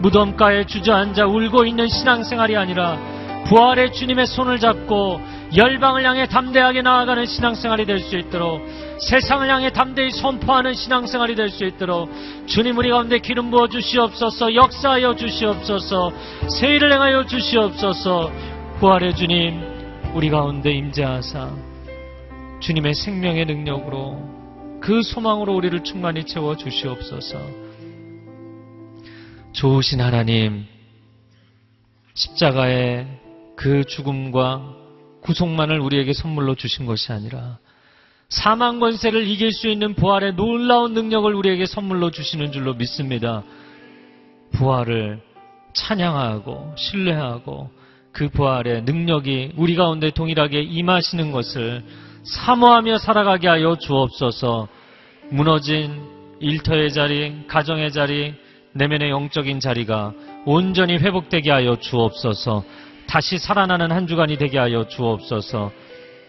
무덤가에 0.00 0.66
주저앉아 0.66 1.26
울고 1.26 1.66
있는 1.66 1.88
신앙생활이 1.88 2.56
아니라 2.56 2.98
부활의 3.46 3.92
주님의 3.92 4.26
손을 4.26 4.58
잡고 4.58 5.20
열방을 5.54 6.04
향해 6.04 6.26
담대하게 6.26 6.82
나아가는 6.82 7.26
신앙생활이 7.26 7.84
될 7.84 8.00
수 8.00 8.16
있도록 8.16 8.62
세상을 9.00 9.48
향해 9.48 9.70
담대히 9.70 10.10
선포하는 10.10 10.74
신앙생활이 10.74 11.34
될 11.34 11.50
수 11.50 11.64
있도록 11.64 12.08
주님 12.46 12.78
우리 12.78 12.90
가운데 12.90 13.18
기름 13.18 13.50
부어 13.50 13.68
주시옵소서 13.68 14.54
역사하여 14.54 15.16
주시옵소서 15.16 16.12
세일을 16.48 16.92
행하여 16.92 17.26
주시옵소서. 17.26 18.30
부활의 18.80 19.14
주님 19.14 19.60
우리 20.14 20.30
가운데 20.30 20.70
임재하사 20.72 21.50
주님의 22.60 22.94
생명의 22.94 23.44
능력으로 23.46 24.32
그 24.80 25.02
소망으로 25.02 25.54
우리를 25.54 25.84
충만히 25.84 26.24
채워 26.24 26.56
주시옵소서. 26.56 27.38
좋으신 29.52 30.00
하나님 30.00 30.64
십자가의 32.14 33.21
그 33.62 33.84
죽음과 33.84 34.74
구속만을 35.20 35.78
우리에게 35.78 36.14
선물로 36.14 36.56
주신 36.56 36.84
것이 36.84 37.12
아니라 37.12 37.58
사망 38.28 38.80
권세를 38.80 39.28
이길 39.28 39.52
수 39.52 39.68
있는 39.68 39.94
부활의 39.94 40.34
놀라운 40.34 40.94
능력을 40.94 41.32
우리에게 41.32 41.66
선물로 41.66 42.10
주시는 42.10 42.50
줄로 42.50 42.74
믿습니다. 42.74 43.44
부활을 44.50 45.20
찬양하고 45.74 46.74
신뢰하고 46.76 47.70
그 48.10 48.30
부활의 48.30 48.82
능력이 48.82 49.52
우리 49.56 49.76
가운데 49.76 50.10
동일하게 50.10 50.62
임하시는 50.62 51.30
것을 51.30 51.84
사모하며 52.24 52.98
살아가게 52.98 53.46
하여 53.46 53.76
주옵소서. 53.76 54.66
무너진 55.30 56.02
일터의 56.40 56.92
자리, 56.92 57.46
가정의 57.46 57.92
자리, 57.92 58.34
내면의 58.72 59.10
영적인 59.10 59.60
자리가 59.60 60.14
온전히 60.46 60.94
회복되게 60.94 61.52
하여 61.52 61.76
주옵소서. 61.76 62.64
다시 63.12 63.36
살아나는 63.36 63.92
한 63.92 64.06
주간이 64.06 64.38
되게 64.38 64.56
하여 64.56 64.88
주옵소서. 64.88 65.70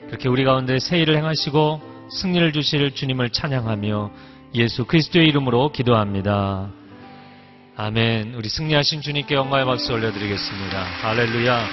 그렇게 0.08 0.28
우리 0.28 0.44
가운데 0.44 0.80
새 0.80 1.00
일을 1.00 1.16
행하시고 1.16 2.10
승리를 2.12 2.52
주실 2.52 2.94
주님을 2.94 3.30
찬양하며 3.30 4.12
예수 4.56 4.84
그리스도의 4.84 5.30
이름으로 5.30 5.72
기도합니다. 5.72 6.70
아멘. 7.78 8.36
우리 8.36 8.50
승리하신 8.50 9.00
주님께 9.00 9.34
영광의 9.34 9.64
박수 9.64 9.94
올려드리겠습니다. 9.94 10.84
할렐루야. 11.04 11.68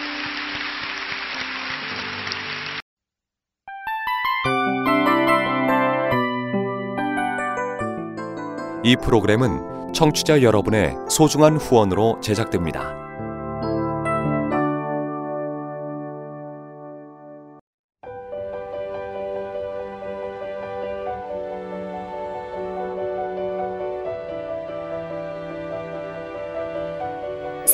이 8.85 8.97
프로그램은 9.03 9.93
청취자 9.93 10.43
여러분의 10.43 10.95
소중한 11.11 11.57
후원으로 11.57 12.21
제작됩니다. 12.23 13.10